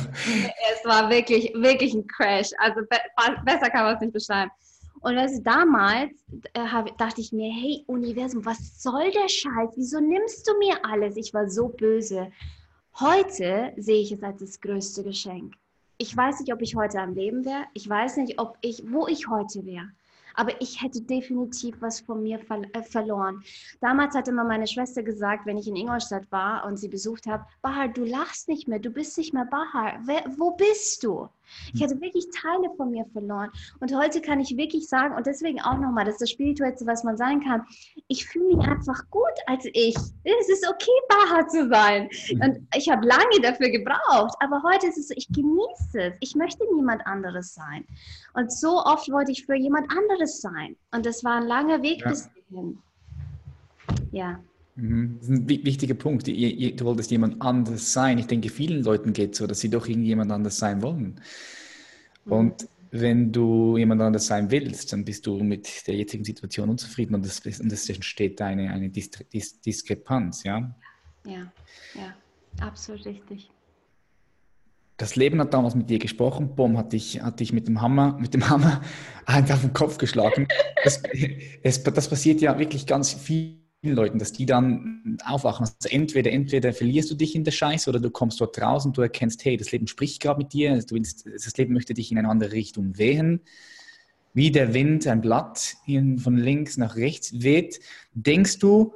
[0.74, 2.51] Es war wirklich, wirklich ein Crash.
[2.59, 2.98] Also be
[3.44, 4.51] besser kann man es nicht beschreiben.
[5.01, 6.11] Und weißt damals
[6.55, 9.70] äh, dachte ich mir, hey Universum, was soll der Scheiß?
[9.77, 11.16] Wieso nimmst du mir alles?
[11.16, 12.31] Ich war so böse.
[13.00, 15.54] Heute sehe ich es als das größte Geschenk.
[15.98, 17.64] Ich weiß nicht, ob ich heute am Leben wäre.
[17.74, 19.88] Ich weiß nicht, ob ich, wo ich heute wäre
[20.38, 23.42] aber ich hätte definitiv was von mir ver äh, verloren.
[23.80, 27.44] Damals hat immer meine Schwester gesagt, wenn ich in Ingolstadt war und sie besucht habe,
[27.61, 29.98] Bahar, du lachst nicht mehr, du bist nicht mehr Bahar.
[30.04, 31.28] Wer, wo bist du?
[31.74, 33.50] Ich hatte wirklich Teile von mir verloren.
[33.80, 37.04] Und heute kann ich wirklich sagen, und deswegen auch nochmal, das ist das Spirituellste, was
[37.04, 37.64] man sein kann,
[38.08, 39.96] ich fühle mich einfach gut als ich.
[39.96, 42.08] Es ist okay, Bahar zu sein.
[42.32, 42.42] Mhm.
[42.42, 46.14] Und ich habe lange dafür gebraucht, aber heute ist es so, ich genieße es.
[46.20, 47.87] Ich möchte niemand anderes sein.
[48.34, 50.76] Und so oft wollte ich für jemand anderes sein.
[50.92, 52.08] Und das war ein langer Weg ja.
[52.08, 52.78] bis dahin.
[54.12, 54.38] Ja.
[54.78, 55.16] Mhm.
[55.18, 56.28] Das ist ein wichtiger Punkt.
[56.28, 58.18] Du wolltest jemand anderes sein.
[58.18, 61.20] Ich denke, vielen Leuten geht es so, dass sie doch irgendjemand anders sein wollen.
[62.24, 62.32] Mhm.
[62.32, 67.14] Und wenn du jemand anders sein willst, dann bist du mit der jetzigen Situation unzufrieden
[67.14, 70.74] und es entsteht eine, eine Dis Dis Diskrepanz, ja?
[71.26, 71.52] Ja,
[71.94, 72.14] ja,
[72.60, 73.50] absolut richtig
[74.98, 78.18] das Leben hat damals mit dir gesprochen, Boom, hat dich, hat dich mit dem Hammer,
[78.18, 78.82] mit dem Hammer
[79.26, 80.48] einfach auf den Kopf geschlagen.
[80.82, 81.02] Das,
[81.62, 83.12] es, das passiert ja wirklich ganz
[83.80, 85.66] vielen Leuten, dass die dann aufwachen.
[85.66, 88.96] Also entweder, entweder verlierst du dich in der Scheiße oder du kommst dort raus und
[88.96, 92.10] du erkennst, hey, das Leben spricht gerade mit dir, du willst, das Leben möchte dich
[92.10, 93.42] in eine andere Richtung wehen.
[94.34, 97.80] Wie der Wind ein Blatt von links nach rechts weht.
[98.14, 98.94] Denkst du,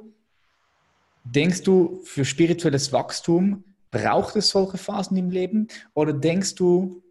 [1.23, 7.02] denkst du für spirituelles Wachstum, Braucht es solche Phasen im Leben oder denkst du,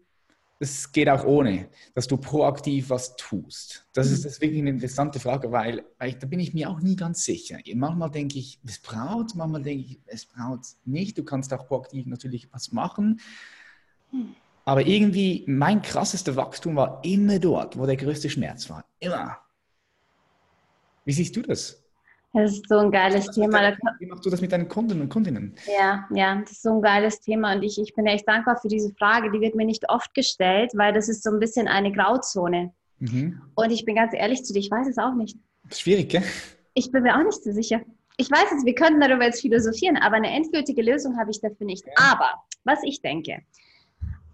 [0.63, 3.85] es geht auch ohne, dass du proaktiv was tust?
[3.93, 6.79] Das ist, das ist wirklich eine interessante Frage, weil, weil da bin ich mir auch
[6.79, 7.59] nie ganz sicher.
[7.75, 11.17] Manchmal denke ich, es braucht, manchmal denke ich, es braucht nicht.
[11.17, 13.19] Du kannst auch proaktiv natürlich was machen.
[14.65, 18.85] Aber irgendwie, mein krassester Wachstum war immer dort, wo der größte Schmerz war.
[18.99, 19.37] Immer.
[21.05, 21.82] Wie siehst du das?
[22.33, 23.61] Das ist so ein geiles Thema.
[23.61, 25.55] Deine, wie machst du das mit deinen Kunden und Kundinnen?
[25.79, 28.67] Ja, ja, das ist so ein geiles Thema und ich, ich bin echt dankbar für
[28.67, 29.31] diese Frage.
[29.31, 32.73] Die wird mir nicht oft gestellt, weil das ist so ein bisschen eine Grauzone.
[32.97, 33.39] Mhm.
[33.53, 35.37] Und ich bin ganz ehrlich zu dir, ich weiß es auch nicht.
[35.69, 36.23] Das schwierig, gell?
[36.73, 37.81] Ich bin mir auch nicht so sicher.
[38.17, 41.65] Ich weiß es, wir könnten darüber jetzt philosophieren, aber eine endgültige Lösung habe ich dafür
[41.65, 41.85] nicht.
[41.85, 41.93] Ja.
[42.13, 42.31] Aber
[42.63, 43.43] was ich denke,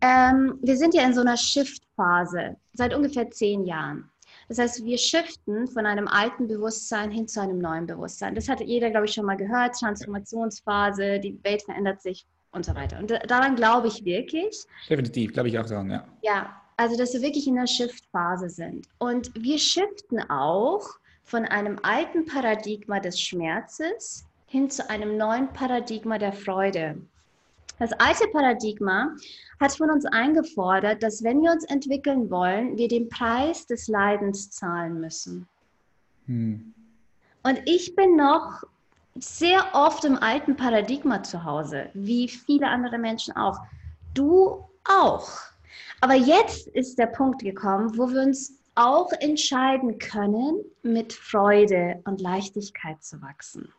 [0.02, 4.10] ähm, wir sind ja in so einer Shift-Phase seit ungefähr zehn Jahren.
[4.50, 8.34] Das heißt, wir shiften von einem alten Bewusstsein hin zu einem neuen Bewusstsein.
[8.34, 9.76] Das hat jeder, glaube ich, schon mal gehört.
[9.76, 12.98] Transformationsphase, die Welt verändert sich und so weiter.
[12.98, 14.66] Und daran glaube ich wirklich.
[14.90, 16.08] Definitiv, glaube ich auch daran, ja.
[16.24, 18.88] Ja, also dass wir wirklich in der Shift-Phase sind.
[18.98, 20.88] Und wir shiften auch
[21.24, 27.00] von einem alten Paradigma des Schmerzes hin zu einem neuen Paradigma der Freude.
[27.80, 29.15] Das alte Paradigma
[29.60, 34.52] hat von uns eingefordert, dass wenn wir uns entwickeln wollen, wir den Preis des Leidens
[34.52, 35.48] zahlen müssen.
[36.26, 36.74] Hm.
[37.44, 38.63] Und ich bin noch
[39.15, 43.58] sehr oft im alten Paradigma zu Hause, wie viele andere Menschen auch.
[44.13, 45.30] Du auch.
[46.02, 52.22] Aber jetzt ist der Punkt gekommen, wo wir uns auch entscheiden können, mit Freude und
[52.22, 53.74] Leichtigkeit zu wachsen.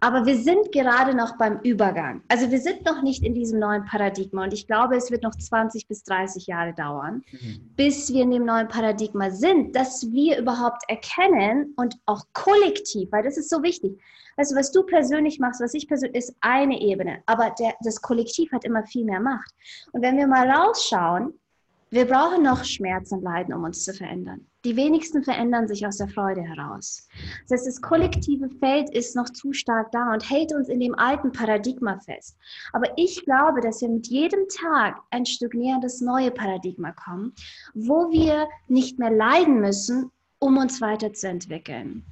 [0.00, 2.22] Aber wir sind gerade noch beim Übergang.
[2.28, 5.34] Also wir sind noch nicht in diesem neuen Paradigma und ich glaube, es wird noch
[5.34, 7.72] 20 bis 30 Jahre dauern, mhm.
[7.74, 13.22] bis wir in dem neuen Paradigma sind, dass wir überhaupt erkennen und auch kollektiv, weil
[13.22, 13.98] das ist so wichtig.
[14.36, 18.52] Also was du persönlich machst, was ich persönlich, ist eine Ebene, aber der, das Kollektiv
[18.52, 19.54] hat immer viel mehr Macht.
[19.92, 21.32] Und wenn wir mal rausschauen,
[21.90, 24.46] wir brauchen noch Schmerz und Leiden, um uns zu verändern.
[24.64, 27.06] Die wenigsten verändern sich aus der Freude heraus.
[27.42, 30.94] Das heißt, das kollektive Feld ist noch zu stark da und hält uns in dem
[30.94, 32.38] alten Paradigma fest.
[32.72, 36.92] Aber ich glaube, dass wir mit jedem Tag ein Stück näher an das neue Paradigma
[36.92, 37.34] kommen,
[37.74, 42.04] wo wir nicht mehr leiden müssen, um uns weiterzuentwickeln.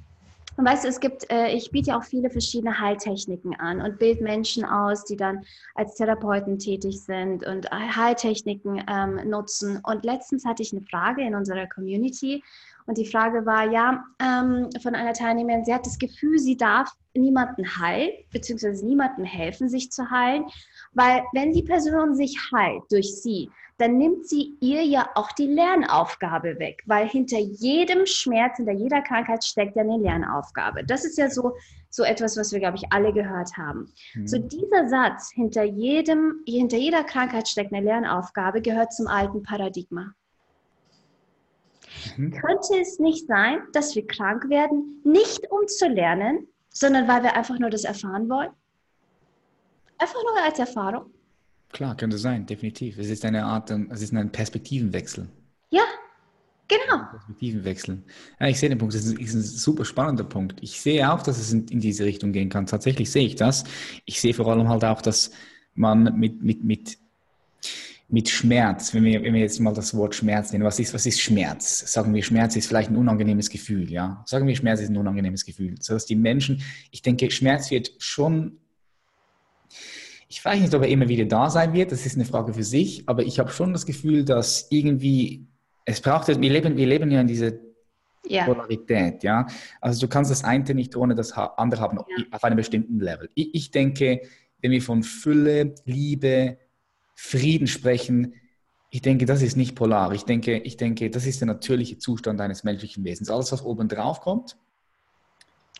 [0.55, 3.97] Und weißt du, es gibt, äh, ich biete ja auch viele verschiedene Heiltechniken an und
[3.97, 9.79] bilde Menschen aus, die dann als Therapeuten tätig sind und Heiltechniken ähm, nutzen.
[9.83, 12.43] Und letztens hatte ich eine Frage in unserer Community
[12.85, 16.91] und die Frage war ja ähm, von einer Teilnehmerin, sie hat das Gefühl, sie darf
[17.15, 20.45] niemanden heilen, beziehungsweise niemandem helfen, sich zu heilen,
[20.93, 25.47] weil wenn die Person sich heilt durch sie, dann nimmt sie ihr ja auch die
[25.47, 30.83] Lernaufgabe weg, weil hinter jedem Schmerz, hinter jeder Krankheit steckt ja eine Lernaufgabe.
[30.83, 31.53] Das ist ja so,
[31.89, 33.91] so etwas, was wir, glaube ich, alle gehört haben.
[34.13, 34.27] Mhm.
[34.27, 40.13] So dieser Satz, hinter, jedem, hinter jeder Krankheit steckt eine Lernaufgabe, gehört zum alten Paradigma.
[42.17, 42.31] Mhm.
[42.31, 47.35] Könnte es nicht sein, dass wir krank werden, nicht um zu lernen, sondern weil wir
[47.35, 48.49] einfach nur das erfahren wollen?
[49.97, 51.13] Einfach nur als Erfahrung?
[51.73, 52.97] Klar, könnte sein, definitiv.
[52.97, 55.27] Es ist eine Art, es ist ein Perspektivenwechsel.
[55.71, 55.83] Ja,
[56.67, 57.03] genau.
[57.09, 58.03] Perspektivenwechsel.
[58.39, 58.93] Ja, ich sehe den Punkt.
[58.93, 60.61] Das ist, ist, ein super spannender Punkt.
[60.61, 62.67] Ich sehe auch, dass es in, in, diese Richtung gehen kann.
[62.67, 63.63] Tatsächlich sehe ich das.
[64.05, 65.31] Ich sehe vor allem halt auch, dass
[65.73, 66.97] man mit, mit, mit,
[68.09, 71.05] mit Schmerz, wenn wir, wenn wir jetzt mal das Wort Schmerz nehmen, was ist, was
[71.05, 71.91] ist Schmerz?
[71.91, 74.23] Sagen wir, Schmerz ist vielleicht ein unangenehmes Gefühl, ja?
[74.25, 75.75] Sagen wir, Schmerz ist ein unangenehmes Gefühl.
[75.79, 76.61] So dass die Menschen,
[76.91, 78.59] ich denke, Schmerz wird schon
[80.33, 82.63] ich weiß nicht, ob er immer wieder da sein wird, das ist eine Frage für
[82.63, 85.45] sich, aber ich habe schon das Gefühl, dass irgendwie,
[85.85, 87.51] es braucht, wir leben, wir leben ja in dieser
[88.27, 88.45] ja.
[88.45, 89.45] Polarität, ja.
[89.79, 92.25] Also du kannst das eine nicht ohne das andere haben, ja.
[92.31, 93.29] auf einem bestimmten Level.
[93.35, 94.21] Ich, ich denke,
[94.61, 96.57] wenn wir von Fülle, Liebe,
[97.15, 98.35] Frieden sprechen,
[98.89, 100.11] ich denke, das ist nicht polar.
[100.11, 103.29] Ich denke, ich denke, das ist der natürliche Zustand eines menschlichen Wesens.
[103.29, 104.55] Alles, was oben drauf kommt,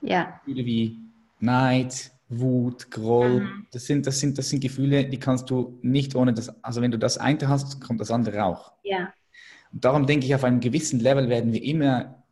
[0.03, 0.39] ja.
[0.45, 0.99] Gefühle wie
[1.39, 3.67] Neid, Wut, Groll, mhm.
[3.71, 6.91] das, sind, das, sind, das sind Gefühle, die kannst du nicht ohne das, also wenn
[6.91, 8.73] du das eine hast, kommt das andere auch.
[8.83, 9.13] Ja.
[9.71, 12.23] Und darum denke ich, auf einem gewissen Level werden wir immer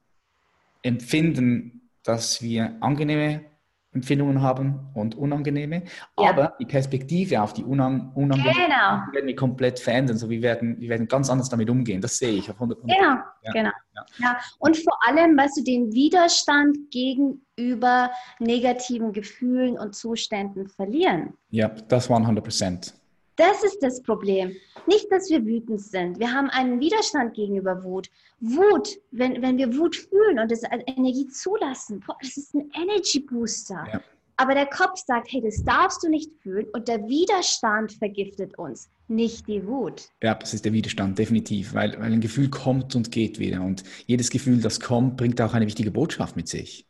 [0.83, 3.45] empfinden, dass wir angenehme
[3.93, 5.83] Empfindungen haben und unangenehme.
[6.17, 6.29] Ja.
[6.29, 9.13] Aber die Perspektive auf die unang unangenehmen genau.
[9.13, 10.17] werden wir komplett verändern.
[10.17, 11.99] So, wir, werden, wir werden ganz anders damit umgehen.
[11.99, 13.51] Das sehe ich auf 100 Genau, ja.
[13.51, 13.71] genau.
[13.93, 14.05] Ja.
[14.19, 14.37] ja.
[14.59, 21.33] Und vor allem, weißt du, den Widerstand gegenüber negativen Gefühlen und Zuständen verlieren.
[21.49, 22.93] Ja, das war 100 Prozent.
[23.41, 24.55] Das ist das Problem.
[24.85, 26.19] Nicht, dass wir wütend sind.
[26.19, 28.07] Wir haben einen Widerstand gegenüber Wut.
[28.39, 33.19] Wut, wenn, wenn wir Wut fühlen und das als Energie zulassen, das ist ein Energy
[33.19, 33.83] Booster.
[33.91, 34.01] Ja.
[34.37, 38.91] Aber der Kopf sagt, hey, das darfst du nicht fühlen und der Widerstand vergiftet uns,
[39.07, 40.09] nicht die Wut.
[40.21, 43.83] Ja, das ist der Widerstand, definitiv, weil, weil ein Gefühl kommt und geht wieder und
[44.05, 46.85] jedes Gefühl, das kommt, bringt auch eine wichtige Botschaft mit sich.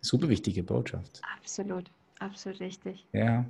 [0.00, 1.20] Super wichtige Botschaft.
[1.38, 1.84] Absolut,
[2.18, 3.06] absolut richtig.
[3.12, 3.46] Ja,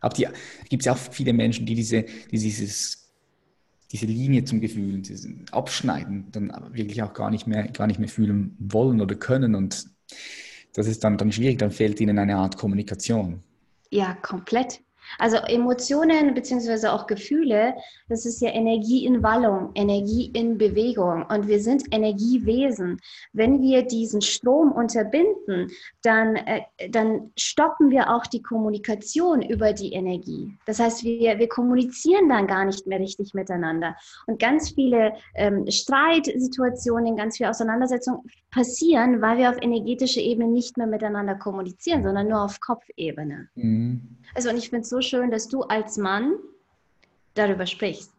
[0.00, 0.26] aber die
[0.68, 3.12] gibt es ja auch viele Menschen, die diese, die dieses,
[3.90, 5.02] diese Linie zum Gefühl
[5.50, 9.54] abschneiden, dann wirklich auch gar nicht mehr, gar nicht mehr fühlen wollen oder können.
[9.54, 9.86] Und
[10.74, 13.42] das ist dann, dann schwierig, dann fehlt ihnen eine Art Kommunikation.
[13.90, 14.80] Ja, komplett.
[15.18, 17.74] Also Emotionen beziehungsweise auch Gefühle,
[18.08, 23.00] das ist ja Energie in Wallung, Energie in Bewegung und wir sind Energiewesen.
[23.32, 25.70] Wenn wir diesen Strom unterbinden,
[26.02, 30.52] dann, äh, dann stoppen wir auch die Kommunikation über die Energie.
[30.66, 33.96] Das heißt, wir, wir kommunizieren dann gar nicht mehr richtig miteinander.
[34.26, 40.76] Und ganz viele ähm, Streitsituationen, ganz viele Auseinandersetzungen passieren, weil wir auf energetischer Ebene nicht
[40.76, 43.48] mehr miteinander kommunizieren, sondern nur auf Kopfebene.
[43.54, 44.18] Mhm.
[44.34, 46.34] Also und ich finde es so schön, dass du als Mann
[47.34, 48.12] darüber sprichst.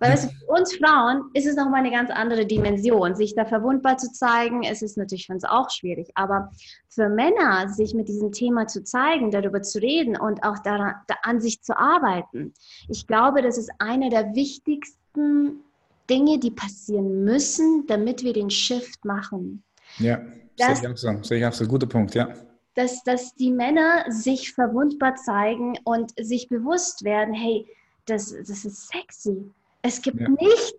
[0.00, 3.14] Weil weißt du, für uns Frauen ist es nochmal eine ganz andere Dimension.
[3.14, 6.10] Sich da verwundbar zu zeigen, es ist natürlich für uns auch schwierig.
[6.14, 6.50] Aber
[6.88, 11.14] für Männer, sich mit diesem Thema zu zeigen, darüber zu reden und auch daran, da
[11.22, 12.54] an sich zu arbeiten,
[12.88, 15.62] ich glaube, das ist eine der wichtigsten
[16.08, 19.62] Dinge, die passieren müssen, damit wir den Shift machen.
[19.98, 20.20] Ja,
[20.56, 21.22] das, sehe ich auch so.
[21.22, 21.66] Sehe ich auch so.
[21.66, 22.28] Guter Punkt, ja.
[22.74, 27.66] Dass, dass die Männer sich verwundbar zeigen und sich bewusst werden, hey,
[28.06, 29.50] das, das ist sexy.
[29.82, 30.28] Es gibt ja.
[30.28, 30.74] nichts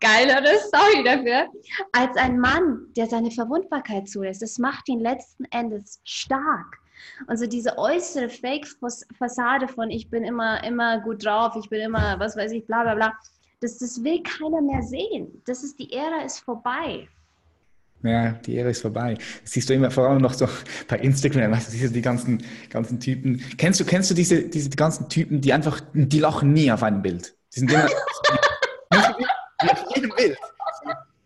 [0.00, 1.50] Geileres, sorry dafür,
[1.92, 4.40] als ein Mann, der seine Verwundbarkeit zulässt.
[4.40, 6.78] Das macht ihn letzten Endes stark.
[7.26, 12.18] Und so diese äußere Fake-Fassade von ich bin immer, immer gut drauf, ich bin immer,
[12.18, 13.12] was weiß ich, bla bla bla,
[13.60, 15.42] das, das will keiner mehr sehen.
[15.46, 17.08] Das ist, die Ära ist vorbei.
[18.02, 19.14] Ja, die Ära ist vorbei.
[19.42, 20.48] Das siehst du immer vor allem noch so
[20.88, 23.42] bei Instagram, weißt du, siehst du die ganzen, ganzen Typen.
[23.58, 27.02] Kennst du, kennst du diese, diese ganzen Typen, die einfach, die lachen nie auf einem
[27.02, 27.34] Bild?
[27.54, 27.88] Die sind immer
[29.58, 30.38] auf jedem Bild.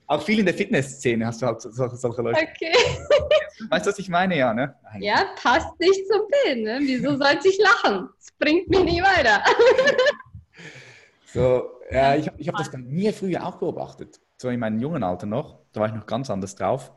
[0.06, 2.40] Auch viel in der Fitnessszene hast du halt solche, solche Leute.
[2.40, 2.72] Okay.
[3.70, 4.74] Weißt du, was ich meine, ja, ne?
[4.98, 6.78] Ja, passt nicht zum Bild, ne?
[6.82, 8.10] Wieso sollte ich lachen?
[8.18, 9.42] Das bringt mich nicht weiter.
[11.32, 14.20] so, ja, ich, ich habe das bei mir früher auch beobachtet.
[14.36, 16.92] So in meinem jungen Alter noch, da war ich noch ganz anders drauf.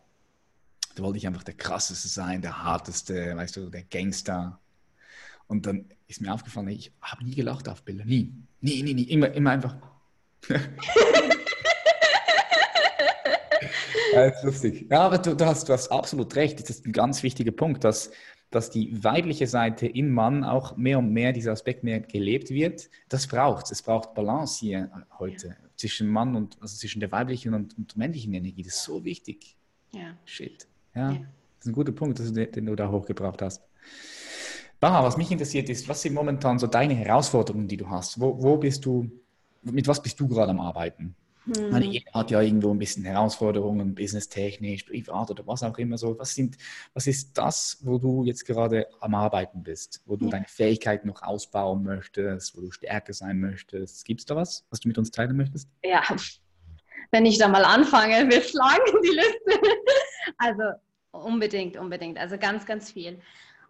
[0.96, 4.60] Da wollte ich einfach der krasseste sein, der harteste, weißt du, der Gangster.
[5.48, 8.06] Und dann ist mir aufgefallen, ich habe nie gelacht auf Bilder.
[8.06, 8.34] Nie.
[8.62, 9.04] Nie, nie, nie.
[9.04, 9.76] Immer, immer einfach.
[14.14, 14.88] ja, ist lustig.
[14.90, 16.60] Ja, aber du, du, hast, du hast absolut recht.
[16.60, 18.12] Das ist ein ganz wichtiger Punkt, dass,
[18.50, 22.90] dass die weibliche Seite im Mann auch mehr und mehr, dieser Aspekt mehr gelebt wird.
[23.10, 23.72] Das braucht es.
[23.72, 28.34] Es braucht Balance hier heute zwischen Mann und, also zwischen der weiblichen und, und männlichen
[28.34, 28.64] Energie.
[28.64, 29.56] Das ist so wichtig.
[29.92, 30.18] Ja.
[30.26, 30.68] Shit.
[30.96, 31.18] Ja, ja.
[31.18, 33.62] das ist ein guter Punkt, den, den du da hochgebracht hast.
[34.80, 38.20] Baha, was mich interessiert ist, was sind momentan so deine Herausforderungen, die du hast?
[38.20, 39.10] Wo, wo bist du,
[39.64, 41.16] mit was bist du gerade am Arbeiten?
[41.56, 41.70] Hm.
[41.70, 46.18] Meine Ehe hat ja irgendwo ein bisschen Herausforderungen, businesstechnisch, privat oder was auch immer so.
[46.20, 46.58] Was, sind,
[46.94, 50.32] was ist das, wo du jetzt gerade am Arbeiten bist, wo du ja.
[50.32, 54.04] deine Fähigkeiten noch ausbauen möchtest, wo du stärker sein möchtest?
[54.06, 55.70] Gibt es da was, was du mit uns teilen möchtest?
[55.84, 56.04] Ja,
[57.12, 59.62] wenn ich da mal anfange, wir schlagen die Liste.
[60.38, 60.64] Also
[61.12, 62.18] unbedingt, unbedingt.
[62.18, 63.20] Also ganz, ganz viel.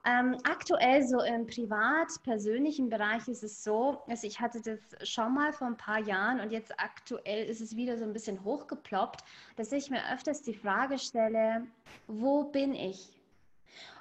[0.07, 5.51] Ähm, aktuell so im privat-persönlichen Bereich ist es so, also ich hatte das schon mal
[5.51, 9.25] vor ein paar Jahren und jetzt aktuell ist es wieder so ein bisschen hochgeploppt,
[9.57, 11.67] dass ich mir öfters die Frage stelle,
[12.07, 13.09] wo bin ich?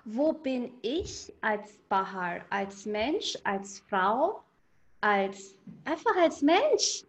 [0.04, 4.44] Wo bin ich als Bahar, als Mensch, als Frau,
[5.00, 7.02] als einfach als Mensch?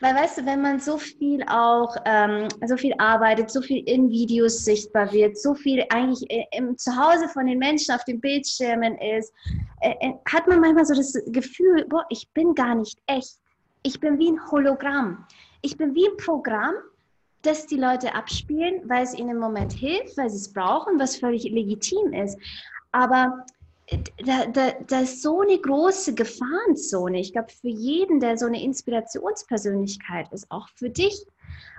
[0.00, 4.10] Weil weißt du, wenn man so viel auch, ähm, so viel arbeitet, so viel in
[4.10, 9.32] Videos sichtbar wird, so viel eigentlich im Zuhause von den Menschen auf den Bildschirmen ist,
[9.80, 13.38] äh, äh, hat man manchmal so das Gefühl, boah, ich bin gar nicht echt.
[13.82, 15.26] Ich bin wie ein Hologramm.
[15.62, 16.74] Ich bin wie ein Programm,
[17.42, 21.16] das die Leute abspielen, weil es ihnen im Moment hilft, weil sie es brauchen, was
[21.16, 22.38] völlig legitim ist.
[22.92, 23.44] Aber
[24.24, 27.20] da, da, da ist so eine große Gefahrenzone.
[27.20, 31.24] Ich glaube, für jeden, der so eine Inspirationspersönlichkeit ist, auch für dich.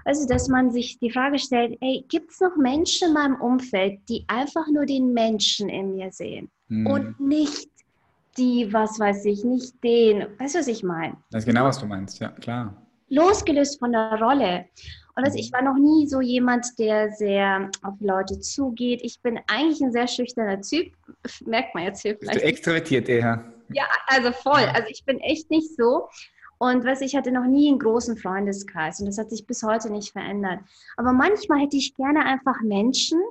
[0.05, 3.99] Also, dass man sich die Frage stellt, hey, gibt es noch Menschen in meinem Umfeld,
[4.07, 6.87] die einfach nur den Menschen in mir sehen mhm.
[6.87, 7.69] und nicht
[8.37, 11.17] die, was weiß ich, nicht den, weißt du, was ich meine?
[11.31, 12.75] Das ist genau, was du meinst, ja, klar.
[13.09, 14.65] Losgelöst von der Rolle.
[15.15, 18.99] Und also ich war noch nie so jemand, der sehr auf Leute zugeht.
[19.01, 20.91] Ich bin eigentlich ein sehr schüchterner Typ.
[21.45, 22.33] Merkt man jetzt hier vielleicht.
[22.33, 23.43] Bist du extrovertiert eher?
[23.69, 24.65] Ja, also voll.
[24.73, 26.09] Also ich bin echt nicht so.
[26.57, 29.89] Und was ich hatte noch nie einen großen Freundeskreis und das hat sich bis heute
[29.89, 30.59] nicht verändert.
[30.97, 33.21] Aber manchmal hätte ich gerne einfach Menschen,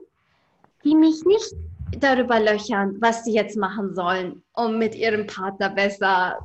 [0.85, 1.55] die mich nicht
[1.99, 6.39] darüber löchern, was sie jetzt machen sollen, um mit ihrem Partner besser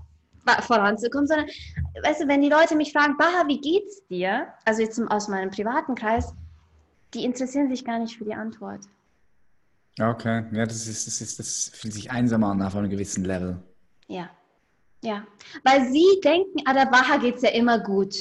[0.62, 1.48] voranzukommen, sondern,
[2.04, 4.48] weißt du, wenn die Leute mich fragen, Baha, wie geht's dir?
[4.66, 6.34] Also jetzt aus meinem privaten Kreis,
[7.14, 8.82] die interessieren sich gar nicht für die Antwort.
[10.00, 13.62] Okay, ja, das ist, das ist, das fühlt sich einsam an auf einem gewissen Level.
[14.08, 14.30] Ja,
[15.02, 15.26] ja,
[15.64, 18.16] weil sie denken, ah, der Baha geht's ja immer gut.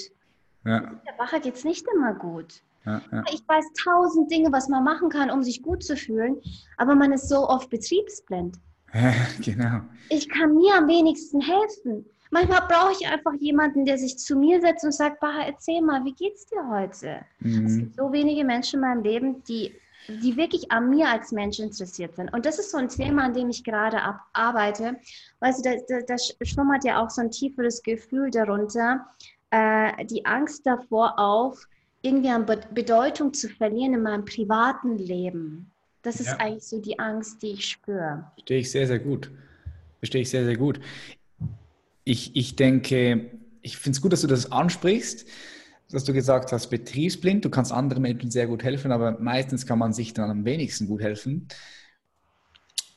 [0.64, 0.80] Ja.
[0.80, 2.62] Der Baha geht's nicht immer gut.
[2.84, 3.24] Ja, ja.
[3.32, 6.40] Ich weiß tausend Dinge, was man machen kann, um sich gut zu fühlen,
[6.76, 8.58] aber man ist so oft betriebsblind.
[9.44, 9.80] Genau.
[10.10, 12.06] Ich kann mir am wenigsten helfen.
[12.30, 16.04] Manchmal brauche ich einfach jemanden, der sich zu mir setzt und sagt, Baha, erzähl mal,
[16.04, 17.20] wie geht's dir heute?
[17.40, 17.66] Mhm.
[17.66, 19.74] Es gibt so wenige Menschen in meinem Leben, die,
[20.08, 22.32] die wirklich an mir als Mensch interessiert sind.
[22.32, 23.98] Und das ist so ein Thema, an dem ich gerade
[24.32, 24.96] arbeite.
[25.40, 29.06] Weißt du, da, da, da schlummert ja auch so ein tieferes Gefühl darunter,
[29.50, 31.66] äh, die Angst davor auf,
[32.02, 35.72] irgendwie an Bedeutung zu verlieren in meinem privaten Leben.
[36.02, 36.36] Das ist ja.
[36.36, 38.30] eigentlich so die Angst, die ich spüre.
[38.34, 39.30] Verstehe ich sehr, sehr gut.
[39.98, 40.80] Verstehe ich sehr, sehr gut.
[42.04, 43.30] Ich, ich denke,
[43.62, 45.26] ich finde es gut, dass du das ansprichst,
[45.90, 49.78] dass du gesagt hast, betriebsblind, du kannst anderen Menschen sehr gut helfen, aber meistens kann
[49.78, 51.48] man sich dann am wenigsten gut helfen.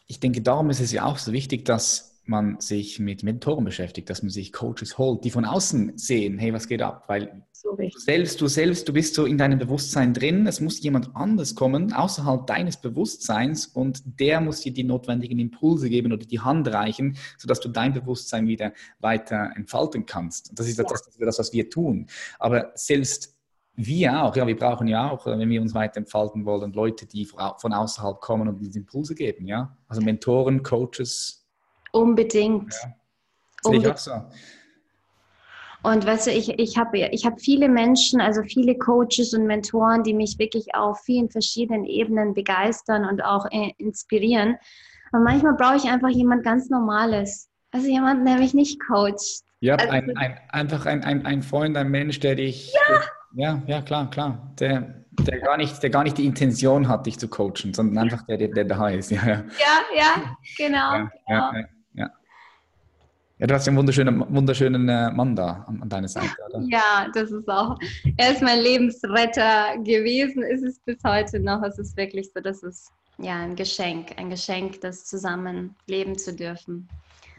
[0.07, 4.09] Ich denke, darum ist es ja auch so wichtig, dass man sich mit Mentoren beschäftigt,
[4.09, 7.05] dass man sich Coaches holt, die von außen sehen, hey, was geht ab?
[7.07, 10.81] Weil so du selbst, du selbst, du bist so in deinem Bewusstsein drin, es muss
[10.81, 16.25] jemand anders kommen, außerhalb deines Bewusstseins und der muss dir die notwendigen Impulse geben oder
[16.25, 20.51] die Hand reichen, sodass du dein Bewusstsein wieder weiter entfalten kannst.
[20.57, 20.83] Das ist ja.
[20.83, 22.07] das, das, was wir tun.
[22.39, 23.35] Aber selbst
[23.75, 27.25] wir auch, ja, wir brauchen ja auch, wenn wir uns weiter entfalten wollen, Leute, die
[27.25, 29.77] von außerhalb kommen und uns Impulse geben, ja.
[29.87, 31.40] Also Mentoren, Coaches,
[31.91, 32.73] Unbedingt.
[32.73, 32.93] Ja.
[33.63, 33.99] Unbedingt.
[33.99, 34.11] So.
[35.83, 40.03] Und weißt du, ich, ich habe ich hab viele Menschen, also viele Coaches und Mentoren,
[40.03, 44.57] die mich wirklich auf vielen verschiedenen Ebenen begeistern und auch äh, inspirieren.
[45.11, 47.49] Und manchmal brauche ich einfach jemand ganz Normales.
[47.71, 49.43] Also jemand, der mich nicht coacht.
[49.59, 52.73] Ja, also, ein, ein, einfach ein, ein, ein Freund, ein Mensch, der dich.
[52.73, 53.01] Ja,
[53.33, 54.53] ja, ja klar, klar.
[54.59, 58.23] Der, der, gar nicht, der gar nicht die Intention hat, dich zu coachen, sondern einfach
[58.25, 59.09] der, der, der da ist.
[59.11, 59.43] Ja, ja, ja,
[59.95, 60.93] ja genau.
[61.27, 61.67] Ja, genau.
[63.41, 66.63] Ja, du hast ja einen wunderschönen, wunderschönen äh, Mann da an, an deiner Seite, oder?
[66.69, 67.75] Ja, das ist auch.
[68.17, 71.63] Er ist mein Lebensretter gewesen, ist es bis heute noch.
[71.63, 76.33] Es ist wirklich so, das ist ja ein Geschenk, ein Geschenk, das zusammen leben zu
[76.33, 76.89] dürfen.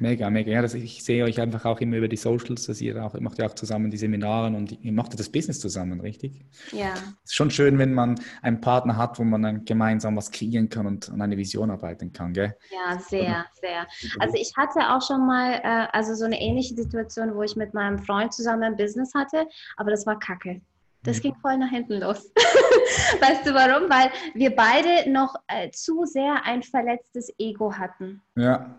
[0.02, 0.50] Mega, mega.
[0.50, 3.20] Ja, das, ich sehe euch einfach auch immer über die Socials, dass ihr auch, ihr
[3.20, 6.44] macht ja auch zusammen die Seminare und ihr macht ja das Business zusammen, richtig?
[6.72, 6.94] Ja.
[7.22, 10.68] Es ist schon schön, wenn man einen Partner hat, wo man dann gemeinsam was kreieren
[10.68, 12.56] kann und an eine Vision arbeiten kann, gell?
[12.72, 13.86] Ja, sehr, sehr.
[14.18, 17.72] Also ich hatte auch schon mal, äh, also so eine ähnliche Situation, wo ich mit
[17.72, 19.46] meinem Freund zusammen ein Business hatte,
[19.76, 20.60] aber das war kacke.
[21.04, 21.22] Das mhm.
[21.22, 22.32] ging voll nach hinten los.
[23.20, 23.90] weißt du warum?
[23.90, 28.22] Weil wir beide noch äh, zu sehr ein verletztes Ego hatten.
[28.36, 28.78] Ja.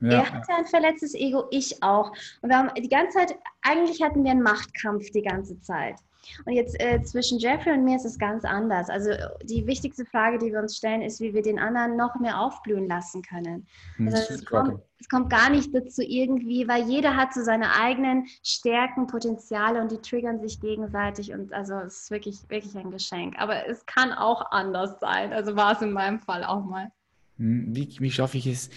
[0.00, 0.10] Ja.
[0.10, 2.12] Er hatte ein verletztes Ego, ich auch.
[2.40, 5.96] Und wir haben die ganze Zeit, eigentlich hatten wir einen Machtkampf die ganze Zeit.
[6.44, 8.88] Und jetzt äh, zwischen Jeffrey und mir ist es ganz anders.
[8.88, 9.10] Also
[9.42, 12.88] die wichtigste Frage, die wir uns stellen, ist, wie wir den anderen noch mehr aufblühen
[12.88, 13.66] lassen können.
[13.96, 17.74] Hm, also es, kommt, es, kommt, gar nicht dazu irgendwie, weil jeder hat so seine
[17.80, 22.90] eigenen Stärken, Potenziale und die triggern sich gegenseitig und also es ist wirklich, wirklich ein
[22.90, 23.34] Geschenk.
[23.38, 25.32] Aber es kann auch anders sein.
[25.32, 26.90] Also war es in meinem Fall auch mal.
[27.38, 28.70] Hm, wie, wie schaffe ich es?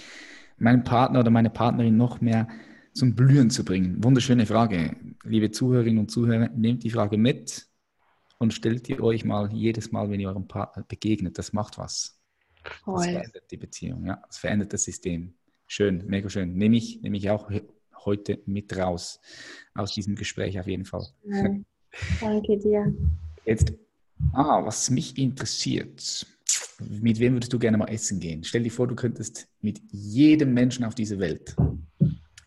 [0.57, 2.47] meinen Partner oder meine Partnerin noch mehr
[2.93, 4.03] zum Blühen zu bringen?
[4.03, 4.95] Wunderschöne Frage.
[5.23, 7.67] Liebe Zuhörerinnen und Zuhörer, nehmt die Frage mit
[8.37, 11.37] und stellt ihr euch mal jedes Mal, wenn ihr eurem Partner begegnet.
[11.37, 12.19] Das macht was.
[12.83, 12.95] Voll.
[12.95, 14.21] Das verändert die Beziehung, ja.
[14.27, 15.33] Das verändert das System.
[15.67, 16.53] Schön, mega schön.
[16.53, 17.49] Nehme ich, nehme ich auch
[18.05, 19.19] heute mit raus
[19.73, 21.05] aus diesem Gespräch auf jeden Fall.
[21.25, 21.55] Ja.
[22.19, 22.93] Danke dir.
[23.45, 23.73] Jetzt,
[24.33, 26.25] ah, was mich interessiert,
[26.79, 28.43] mit wem würdest du gerne mal essen gehen?
[28.43, 31.55] Stell dir vor, du könntest mit jedem Menschen auf dieser Welt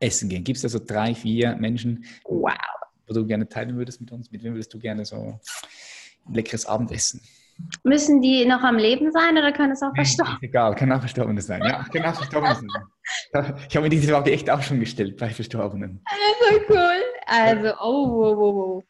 [0.00, 0.44] essen gehen.
[0.44, 2.52] Gibt es da so drei, vier Menschen, wow,
[3.06, 4.30] wo du gerne teilen würdest mit uns?
[4.30, 5.38] Mit wem würdest du gerne so
[6.26, 7.20] ein leckeres Abendessen?
[7.84, 10.36] Müssen die noch am Leben sein oder können es auch verstorben?
[10.42, 11.62] Nee, egal, kann auch verstorben sein.
[11.64, 12.68] Ja, kann auch verstorben sein.
[13.68, 16.02] Ich habe mir diese Frage echt auch schon gestellt bei Verstorbenen.
[16.04, 17.02] Also cool.
[17.26, 18.82] Also, oh, oh, oh, oh.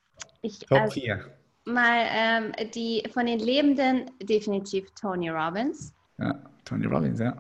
[0.43, 1.37] Ich, Top also, 4
[1.67, 5.93] mal ähm, die von den Lebenden definitiv Tony Robbins.
[6.19, 7.37] Ja, Tony Robbins, ja.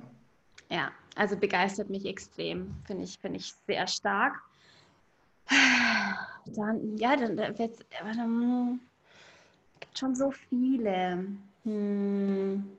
[0.68, 4.34] Ja, also begeistert mich extrem, finde ich, finde ich sehr stark.
[6.46, 8.80] Dann, ja, dann wird ähm,
[9.80, 11.26] gibt schon so viele.
[11.64, 12.70] Hm.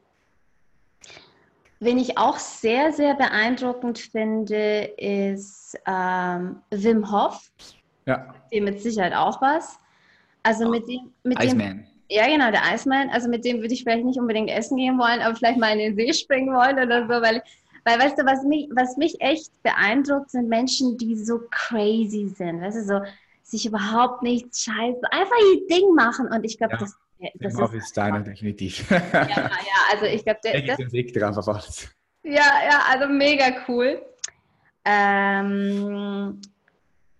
[1.79, 7.51] Wen ich auch sehr, sehr beeindruckend finde, ist ähm, Wim Hof.
[8.05, 8.33] Ja.
[8.51, 9.77] Dem mit Sicherheit auch was.
[10.43, 11.77] Also mit dem, mit Iceman.
[11.77, 13.09] Dem, ja, genau, der Iceman.
[13.09, 15.79] Also mit dem würde ich vielleicht nicht unbedingt essen gehen wollen, aber vielleicht mal in
[15.79, 17.43] den See springen wollen oder so, weil,
[17.88, 22.61] weil weißt du, was mich, was mich echt beeindruckt, sind Menschen, die so crazy sind.
[22.61, 23.01] Weißt du, so
[23.43, 26.27] sich überhaupt nicht scheiße, einfach ihr Ding machen.
[26.27, 26.79] Und ich glaube, ja.
[26.79, 26.97] das,
[27.39, 28.91] das ist, ist deiner definitiv.
[28.91, 29.49] ja, ja,
[29.89, 31.89] also ich glaube, der ist den Weg drauf auf alles.
[32.23, 34.01] Ja, ja, also mega cool.
[34.83, 36.41] Ähm,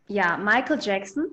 [0.08, 1.28] ja, Michael Jackson.